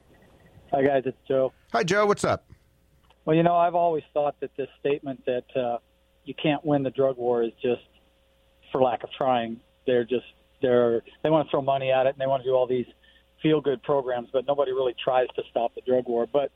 Hi, 0.72 0.84
guys. 0.84 1.04
It's 1.06 1.18
Joe. 1.28 1.52
Hi, 1.74 1.84
Joe. 1.84 2.06
What's 2.06 2.24
up? 2.24 2.46
Well, 3.26 3.36
you 3.36 3.44
know, 3.44 3.56
I've 3.56 3.76
always 3.76 4.04
thought 4.14 4.40
that 4.40 4.52
this 4.56 4.70
statement 4.80 5.26
that 5.26 5.44
uh, 5.54 5.80
you 6.24 6.34
can't 6.42 6.66
win 6.66 6.84
the 6.84 6.92
drug 6.92 7.18
war 7.18 7.44
is 7.44 7.52
just 7.62 7.82
for 8.72 8.82
lack 8.82 9.04
of 9.04 9.10
trying. 9.18 9.60
They're 9.86 10.06
just 10.06 10.26
they're 10.62 11.04
they 11.24 11.30
want 11.30 11.48
to 11.48 11.52
throw 11.52 11.62
money 11.62 11.92
at 11.92 12.06
it 12.06 12.10
and 12.12 12.20
they 12.20 12.26
want 12.28 12.44
to 12.44 12.50
do 12.50 12.56
all 12.56 12.68
these 12.68 12.86
feel 13.44 13.60
good 13.60 13.84
programs, 13.84 14.30
but 14.32 14.48
nobody 14.48 14.72
really 14.72 14.96
tries 15.04 15.28
to 15.36 15.42
stop 15.50 15.76
the 15.76 15.82
drug 15.82 16.08
war. 16.08 16.26
But 16.32 16.52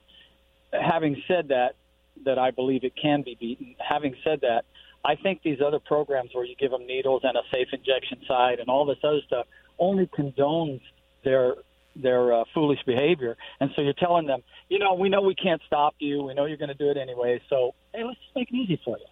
having 0.71 1.21
said 1.27 1.49
that, 1.49 1.75
that 2.23 2.39
I 2.39 2.51
believe 2.51 2.85
it 2.85 2.93
can 2.95 3.21
be 3.23 3.35
beaten. 3.37 3.75
Having 3.79 4.15
said 4.23 4.41
that, 4.41 4.63
I 5.05 5.15
think 5.15 5.43
these 5.43 5.59
other 5.65 5.79
programs 5.79 6.31
where 6.33 6.43
you 6.43 6.55
give 6.55 6.71
them 6.71 6.87
needles 6.87 7.21
and 7.23 7.37
a 7.37 7.41
safe 7.51 7.67
injection 7.71 8.21
site 8.27 8.59
and 8.59 8.69
all 8.69 8.85
this 8.85 8.97
other 9.03 9.21
stuff 9.27 9.45
only 9.77 10.07
condones 10.07 10.81
their 11.23 11.55
their 11.95 12.33
uh, 12.33 12.43
foolish 12.53 12.79
behavior. 12.85 13.37
And 13.61 13.69
so 13.75 13.81
you're 13.81 13.93
telling 13.93 14.27
them, 14.27 14.41
you 14.67 14.79
know, 14.79 14.95
we 14.95 15.07
know 15.07 15.21
we 15.21 15.35
can't 15.35 15.61
stop 15.65 15.95
you. 15.99 16.23
We 16.23 16.33
know 16.33 16.45
you're 16.45 16.57
going 16.57 16.69
to 16.69 16.73
do 16.73 16.89
it 16.89 16.97
anyway. 16.97 17.39
So 17.49 17.73
hey, 17.93 18.03
let's 18.03 18.19
just 18.19 18.35
make 18.35 18.49
it 18.51 18.55
easy 18.55 18.81
for 18.83 18.97
you. 18.97 19.05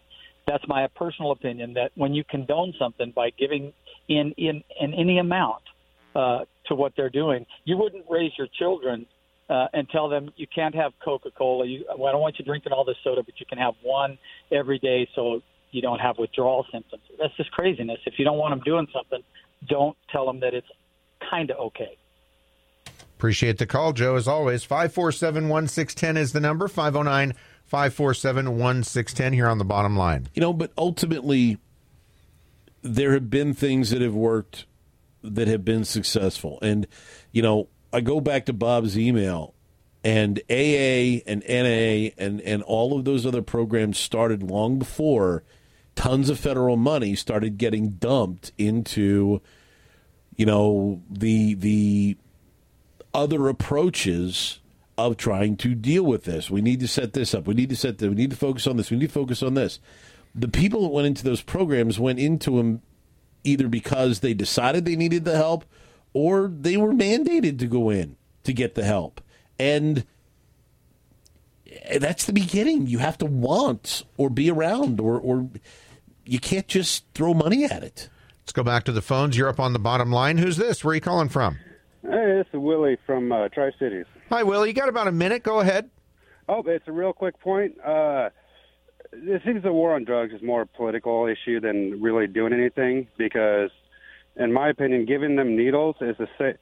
That's 0.48 0.68
my 0.68 0.88
personal 0.96 1.32
opinion. 1.32 1.76
That 1.76 1.92
when 1.96 2.14
you 2.14 2.24
condone 2.24 2.74
something 2.80 3.12
by 3.16 3.30
giving 3.30 3.72
in 4.10 4.34
in, 4.38 4.64
in 4.82 4.94
any 4.96 5.20
amount 5.20 5.64
uh, 6.16 6.40
to 6.66 6.76
what 6.76 6.94
they're 6.98 7.12
doing, 7.12 7.46
you 7.66 7.78
wouldn't 7.78 8.06
raise 8.10 8.32
your 8.38 8.48
children 8.60 9.06
uh, 9.48 9.68
and 9.74 9.88
tell 9.90 10.10
them 10.10 10.32
you 10.38 10.48
can't 10.48 10.74
have 10.74 10.92
Coca 11.06 11.30
Cola. 11.32 11.66
Well, 11.98 12.08
I 12.08 12.12
don't 12.12 12.22
want 12.22 12.40
you 12.40 12.46
drinking 12.46 12.72
all 12.72 12.84
this 12.84 12.98
soda, 13.04 13.22
but 13.24 13.40
you 13.40 13.46
can 13.46 13.60
have 13.60 13.76
one 13.84 14.18
every 14.52 14.80
day 14.80 15.08
so 15.16 15.42
you 15.74 15.82
don't 15.82 16.00
have 16.00 16.18
withdrawal 16.18 16.66
symptoms. 16.72 17.04
That's 17.20 17.36
just 17.36 17.52
craziness. 17.52 18.00
If 18.06 18.16
you 18.18 18.26
don't 18.26 18.38
want 18.38 18.52
them 18.52 18.62
doing 18.64 18.88
something, 18.94 19.22
don't 19.68 19.98
tell 20.12 20.26
them 20.26 20.40
that 20.42 20.54
it's 20.54 20.68
kind 21.30 21.50
of 21.52 21.58
okay. 21.58 21.98
Appreciate 23.18 23.58
the 23.58 23.66
call, 23.66 23.94
Joe, 23.94 24.16
as 24.16 24.28
always. 24.28 24.64
547 24.64 25.50
1610 25.50 26.18
is 26.18 26.34
the 26.34 26.40
number. 26.40 26.68
509 26.68 27.34
547 27.66 28.58
1610 28.58 29.34
here 29.34 29.48
on 29.48 29.58
the 29.58 29.66
bottom 29.66 29.96
line. 29.96 30.28
You 30.34 30.42
know, 30.42 30.54
but 30.54 30.72
ultimately, 30.78 31.58
there 32.82 33.14
have 33.14 33.30
been 33.30 33.54
things 33.54 33.92
that 33.92 34.02
have 34.02 34.14
worked 34.14 34.66
that 35.24 35.48
have 35.48 35.64
been 35.64 35.86
successful. 35.86 36.60
And, 36.62 36.86
you 37.32 37.42
know, 37.42 37.70
I 37.94 38.02
go 38.02 38.20
back 38.20 38.46
to 38.48 38.54
Bob's 38.54 38.98
email, 38.98 39.54
and 40.04 40.40
AA 40.50 41.24
and 41.26 41.44
NA 41.48 42.12
and, 42.18 42.42
and 42.42 42.62
all 42.64 42.98
of 42.98 43.06
those 43.06 43.26
other 43.26 43.42
programs 43.42 43.98
started 43.98 44.44
long 44.44 44.78
before 44.78 45.44
tons 45.96 46.30
of 46.30 46.40
federal 46.40 46.78
money 46.78 47.16
started 47.16 47.58
getting 47.58 47.92
dumped 47.92 48.52
into, 48.58 49.42
you 50.36 50.46
know, 50.46 51.02
the 51.10 51.54
the 51.56 52.18
other 53.14 53.48
approaches 53.48 54.60
of 54.98 55.18
trying 55.18 55.58
to 55.58 55.76
deal 55.76 56.04
with 56.04 56.24
this. 56.24 56.50
We 56.50 56.62
need 56.62 56.80
to 56.82 56.88
set 56.88 57.14
this 57.14 57.34
up. 57.34 57.48
We 57.48 57.54
need 57.54 57.70
to 57.70 57.76
set. 57.76 58.02
We 58.02 58.10
need 58.10 58.32
to 58.32 58.36
focus 58.36 58.68
on 58.68 58.78
this. 58.78 58.92
We 58.92 58.98
need 58.98 59.08
to 59.08 59.14
focus 59.14 59.42
on 59.42 59.54
this. 59.54 59.80
The 60.36 60.48
people 60.48 60.84
that 60.84 60.90
went 60.90 61.08
into 61.08 61.24
those 61.24 61.42
programs 61.42 62.00
went 62.00 62.20
into 62.20 62.58
them 62.58 62.82
either 63.44 63.68
because 63.68 64.20
they 64.20 64.34
decided 64.34 64.86
they 64.86 64.96
needed 64.96 65.26
the 65.26 65.36
help 65.36 65.66
or 66.14 66.48
they 66.48 66.78
were 66.78 66.94
mandated 66.94 67.60
to 67.60 67.68
go 67.68 67.90
in 67.90 68.16
to 68.44 68.54
get 68.54 68.76
the 68.76 68.84
help. 68.84 69.22
And 69.60 70.06
eh, 71.84 72.00
that's 72.00 72.26
the 72.26 72.34
beginning. 72.34 72.88
You 72.88 73.00
have 73.00 73.18
to 73.20 73.26
want 73.26 74.04
or 74.18 74.30
be 74.30 74.50
around 74.50 75.00
or, 75.00 75.20
or 75.20 75.50
you 76.26 76.40
can't 76.40 76.68
just 76.68 77.06
throw 77.14 77.34
money 77.34 77.66
at 77.66 77.84
it. 77.84 78.10
Let's 78.44 78.52
go 78.52 78.64
back 78.64 78.84
to 78.86 78.92
the 78.92 79.02
phones. 79.02 79.38
You're 79.38 79.50
up 79.50 79.60
on 79.60 79.74
the 79.74 79.80
bottom 79.80 80.12
line. 80.12 80.38
Who's 80.38 80.58
this? 80.58 80.84
Where 80.84 80.92
are 80.92 80.96
you 80.96 81.02
calling 81.02 81.30
from? 81.30 81.58
Hey, 82.02 82.10
this 82.38 82.48
is 82.54 82.60
Willie 82.60 82.98
from 83.06 83.32
uh, 83.32 83.48
Tri 83.50 83.72
Cities. 83.80 84.06
Hi, 84.30 84.44
Will. 84.44 84.66
You 84.66 84.74
got 84.74 84.90
about 84.90 85.08
a 85.08 85.12
minute. 85.12 85.44
Go 85.44 85.62
ahead. 85.62 85.90
Oh, 86.50 86.62
it's 86.66 86.88
a 86.88 86.92
real 86.92 87.14
quick 87.14 87.40
point. 87.40 87.80
Uh, 87.80 88.30
it 89.14 89.42
seems 89.46 89.64
the 89.64 89.72
war 89.72 89.96
on 89.96 90.04
drugs 90.04 90.34
is 90.34 90.42
more 90.42 90.64
a 90.64 90.66
political 90.68 91.26
issue 91.28 91.62
than 91.62 92.02
really 92.02 92.28
doing 92.28 92.52
anything 92.52 93.08
because, 93.18 93.70
in 94.36 94.52
my 94.52 94.70
opinion, 94.70 95.06
giving 95.06 95.38
them 95.38 95.56
needles 95.56 95.96
is 96.02 96.18
the 96.18 96.28
sa- 96.38 96.58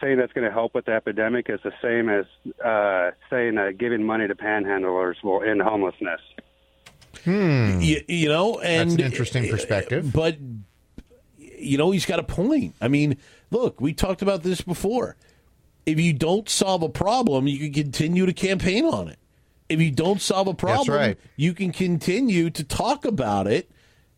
saying 0.00 0.18
that's 0.18 0.32
going 0.32 0.46
to 0.46 0.52
help 0.52 0.74
with 0.74 0.84
the 0.84 0.92
epidemic 0.92 1.46
is 1.48 1.60
the 1.64 1.72
same 1.82 2.08
as 2.08 2.26
uh, 2.64 3.10
saying 3.30 3.56
that 3.56 3.78
giving 3.78 4.04
money 4.04 4.28
to 4.28 4.34
panhandlers 4.34 5.14
will 5.24 5.42
end 5.42 5.62
homelessness. 5.62 6.20
Hmm. 7.18 7.80
You, 7.80 8.02
you 8.08 8.28
know, 8.28 8.60
and 8.60 8.90
That's 8.90 9.00
an 9.00 9.06
interesting 9.06 9.48
perspective. 9.48 10.12
But 10.12 10.38
you 11.38 11.78
know, 11.78 11.90
he's 11.90 12.06
got 12.06 12.18
a 12.18 12.24
point. 12.24 12.74
I 12.80 12.88
mean, 12.88 13.16
look, 13.50 13.80
we 13.80 13.92
talked 13.92 14.22
about 14.22 14.42
this 14.42 14.60
before. 14.60 15.16
If 15.86 16.00
you 16.00 16.12
don't 16.12 16.48
solve 16.48 16.82
a 16.82 16.88
problem, 16.88 17.46
you 17.46 17.58
can 17.58 17.72
continue 17.72 18.26
to 18.26 18.32
campaign 18.32 18.84
on 18.84 19.08
it. 19.08 19.18
If 19.68 19.80
you 19.80 19.90
don't 19.90 20.20
solve 20.20 20.46
a 20.46 20.54
problem, 20.54 20.96
right. 20.96 21.18
you 21.36 21.54
can 21.54 21.72
continue 21.72 22.50
to 22.50 22.64
talk 22.64 23.04
about 23.04 23.46
it. 23.46 23.70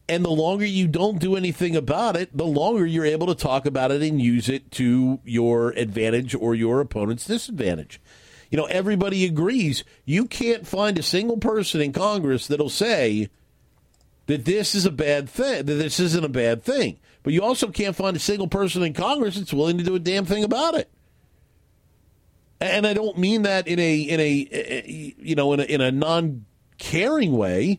And 0.08 0.24
the 0.24 0.30
longer 0.30 0.64
you 0.64 0.86
don't 0.86 1.18
do 1.18 1.34
anything 1.34 1.74
about 1.74 2.16
it, 2.16 2.36
the 2.36 2.46
longer 2.46 2.86
you're 2.86 3.04
able 3.04 3.26
to 3.26 3.34
talk 3.34 3.66
about 3.66 3.90
it 3.90 4.02
and 4.02 4.20
use 4.22 4.48
it 4.48 4.70
to 4.72 5.20
your 5.24 5.70
advantage 5.70 6.34
or 6.34 6.54
your 6.54 6.80
opponent's 6.80 7.26
disadvantage. 7.26 8.00
You 8.56 8.62
know, 8.62 8.68
everybody 8.68 9.26
agrees 9.26 9.84
you 10.06 10.24
can't 10.24 10.66
find 10.66 10.98
a 10.98 11.02
single 11.02 11.36
person 11.36 11.82
in 11.82 11.92
Congress 11.92 12.46
that'll 12.46 12.70
say 12.70 13.28
that 14.28 14.46
this 14.46 14.74
is 14.74 14.86
a 14.86 14.90
bad 14.90 15.28
thing, 15.28 15.66
that 15.66 15.74
this 15.74 16.00
isn't 16.00 16.24
a 16.24 16.30
bad 16.30 16.62
thing. 16.62 16.98
But 17.22 17.34
you 17.34 17.42
also 17.42 17.68
can't 17.68 17.94
find 17.94 18.16
a 18.16 18.18
single 18.18 18.48
person 18.48 18.82
in 18.82 18.94
Congress 18.94 19.36
that's 19.36 19.52
willing 19.52 19.76
to 19.76 19.84
do 19.84 19.94
a 19.94 19.98
damn 19.98 20.24
thing 20.24 20.42
about 20.42 20.74
it. 20.74 20.90
And 22.58 22.86
I 22.86 22.94
don't 22.94 23.18
mean 23.18 23.42
that 23.42 23.68
in 23.68 23.78
a 23.78 24.00
in 24.00 24.20
a 24.20 24.48
eh, 24.50 24.62
eh, 24.68 25.12
you 25.18 25.34
know 25.34 25.52
in 25.52 25.60
a, 25.60 25.64
in 25.64 25.82
a 25.82 25.92
non 25.92 26.46
caring 26.78 27.36
way, 27.36 27.78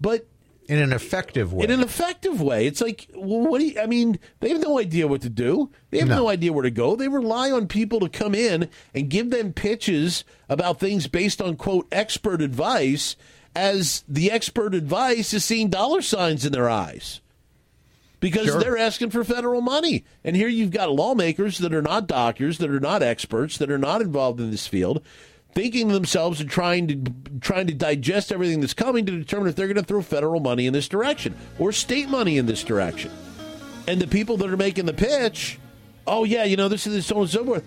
but 0.00 0.28
in 0.72 0.78
an 0.78 0.92
effective 0.92 1.52
way. 1.52 1.64
In 1.64 1.70
an 1.70 1.80
effective 1.82 2.40
way, 2.40 2.66
it's 2.66 2.80
like, 2.80 3.06
well, 3.14 3.40
what 3.46 3.58
do 3.60 3.66
you? 3.66 3.78
I 3.80 3.86
mean, 3.86 4.18
they 4.40 4.48
have 4.48 4.62
no 4.62 4.78
idea 4.78 5.06
what 5.06 5.20
to 5.22 5.28
do. 5.28 5.70
They 5.90 5.98
have 5.98 6.08
no. 6.08 6.16
No. 6.16 6.28
idea 6.28 6.52
where 6.52 6.62
to 6.62 6.70
go. 6.70 6.96
They 6.96 7.08
rely 7.08 7.50
on 7.50 7.68
people 7.68 8.00
to 8.00 8.08
come 8.08 8.34
in 8.34 8.70
and 8.94 9.10
give 9.10 9.30
them 9.30 9.52
pitches 9.52 10.24
about 10.48 10.80
things 10.80 11.06
based 11.08 11.42
on 11.42 11.56
quote 11.56 11.86
expert 11.92 12.40
advice, 12.40 13.16
as 13.54 14.02
the 14.08 14.30
expert 14.30 14.74
advice 14.74 15.34
is 15.34 15.44
seeing 15.44 15.68
dollar 15.68 16.00
signs 16.00 16.46
in 16.46 16.52
their 16.52 16.70
eyes 16.70 17.20
because 18.20 18.46
Sure. 18.46 18.60
they're 18.60 18.78
asking 18.78 19.10
for 19.10 19.24
federal 19.24 19.60
money. 19.60 20.04
And 20.24 20.36
here 20.36 20.48
you've 20.48 20.70
got 20.70 20.92
lawmakers 20.92 21.58
that 21.58 21.74
are 21.74 21.82
not 21.82 22.06
doctors, 22.06 22.58
that 22.58 22.70
are 22.70 22.80
not 22.80 23.02
experts, 23.02 23.58
that 23.58 23.70
are 23.70 23.78
not 23.78 24.00
involved 24.00 24.40
in 24.40 24.50
this 24.52 24.66
field, 24.68 25.02
thinking 25.54 25.88
to 25.88 25.94
themselves 25.94 26.40
and 26.40 26.50
trying 26.50 26.88
to 26.88 27.12
trying 27.40 27.66
to 27.66 27.74
digest 27.74 28.32
everything 28.32 28.60
that's 28.60 28.74
coming 28.74 29.04
to 29.06 29.12
determine 29.12 29.48
if 29.48 29.56
they're 29.56 29.66
going 29.66 29.76
to 29.76 29.82
throw 29.82 30.02
federal 30.02 30.40
money 30.40 30.66
in 30.66 30.72
this 30.72 30.88
direction 30.88 31.34
or 31.58 31.72
state 31.72 32.08
money 32.08 32.38
in 32.38 32.46
this 32.46 32.62
direction. 32.62 33.10
And 33.88 34.00
the 34.00 34.06
people 34.06 34.36
that 34.38 34.50
are 34.50 34.56
making 34.56 34.86
the 34.86 34.92
pitch, 34.92 35.58
oh 36.06 36.24
yeah, 36.24 36.44
you 36.44 36.56
know 36.56 36.68
this 36.68 36.86
is 36.86 37.06
so 37.06 37.20
and 37.20 37.30
so 37.30 37.44
forth. 37.44 37.64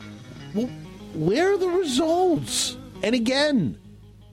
Well, 0.54 0.70
where 1.14 1.54
are 1.54 1.58
the 1.58 1.68
results? 1.68 2.78
And 3.04 3.14
again, 3.14 3.78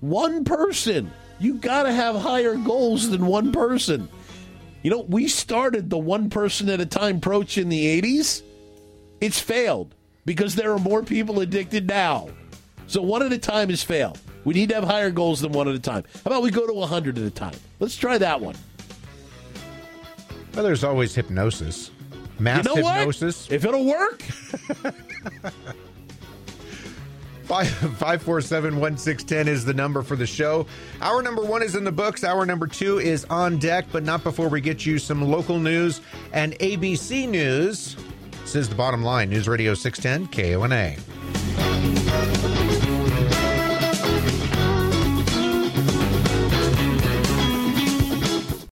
one 0.01 0.45
person. 0.45 1.13
You 1.41 1.55
got 1.55 1.85
to 1.85 1.93
have 1.93 2.15
higher 2.15 2.55
goals 2.55 3.11
than 3.11 3.27
one 3.27 3.51
person. 3.51 4.09
You 4.83 4.91
know, 4.91 5.01
we 5.01 5.27
started 5.27 5.91
the 5.91 5.99
one 5.99 6.31
person 6.31 6.69
at 6.69 6.81
a 6.81 6.87
time 6.87 7.17
approach 7.17 7.59
in 7.59 7.69
the 7.69 8.01
80s. 8.01 8.43
It's 9.21 9.41
failed 9.41 9.95
because 10.25 10.55
there 10.55 10.73
are 10.73 10.79
more 10.79 11.03
people 11.03 11.41
addicted 11.41 11.89
now. 11.89 12.31
So 12.87 13.03
one 13.03 13.23
at 13.23 13.33
a 13.33 13.39
time 13.39 13.71
has 13.71 13.83
failed. 13.83 14.19
We 14.45 14.55
need 14.55 14.69
to 14.71 14.75
have 14.75 14.85
higher 14.85 15.11
goals 15.11 15.41
than 15.41 15.53
one 15.53 15.69
at 15.69 15.75
a 15.75 15.79
time. 15.79 16.05
How 16.25 16.31
about 16.31 16.43
we 16.43 16.51
go 16.51 16.67
to 16.67 16.73
100 16.73 17.19
at 17.19 17.25
a 17.25 17.31
time? 17.31 17.55
Let's 17.81 17.97
try 17.97 18.19
that 18.19 18.41
one. 18.41 18.57
Well, 20.55 20.65
there's 20.65 20.85
always 20.85 21.15
hypnosis. 21.15 21.91
Mass 22.39 22.67
you 22.67 22.75
know 22.75 22.89
hypnosis. 22.89 23.49
what? 23.49 23.55
If 23.55 23.65
it'll 23.65 23.85
work, 23.87 24.23
Five 27.45 27.69
five 27.99 28.23
four 28.23 28.41
seven 28.41 28.79
one 28.79 28.97
six 28.97 29.23
ten 29.25 29.49
is 29.49 29.65
the 29.65 29.75
number 29.75 30.03
for 30.03 30.17
the 30.17 30.27
show. 30.27 30.67
Hour 31.01 31.23
number 31.23 31.43
one 31.43 31.63
is 31.63 31.75
in 31.75 31.85
the 31.85 31.93
books. 31.93 32.25
Hour 32.25 32.47
number 32.47 32.67
two 32.67 32.99
is 32.99 33.25
on 33.27 33.59
deck, 33.59 33.87
but 33.93 34.05
not 34.05 34.23
before 34.25 34.49
we 34.49 34.61
get 34.61 34.87
you 34.87 34.99
some 34.99 35.21
local 35.23 35.59
news 35.59 36.01
and 36.33 36.55
ABC 36.61 37.29
news. 37.29 37.97
This 38.43 38.55
is 38.55 38.69
the 38.69 38.75
bottom 38.75 39.03
line. 39.03 39.29
News 39.29 39.49
Radio 39.49 39.75
six 39.75 39.99
ten 39.99 40.29
KONA. 40.29 40.97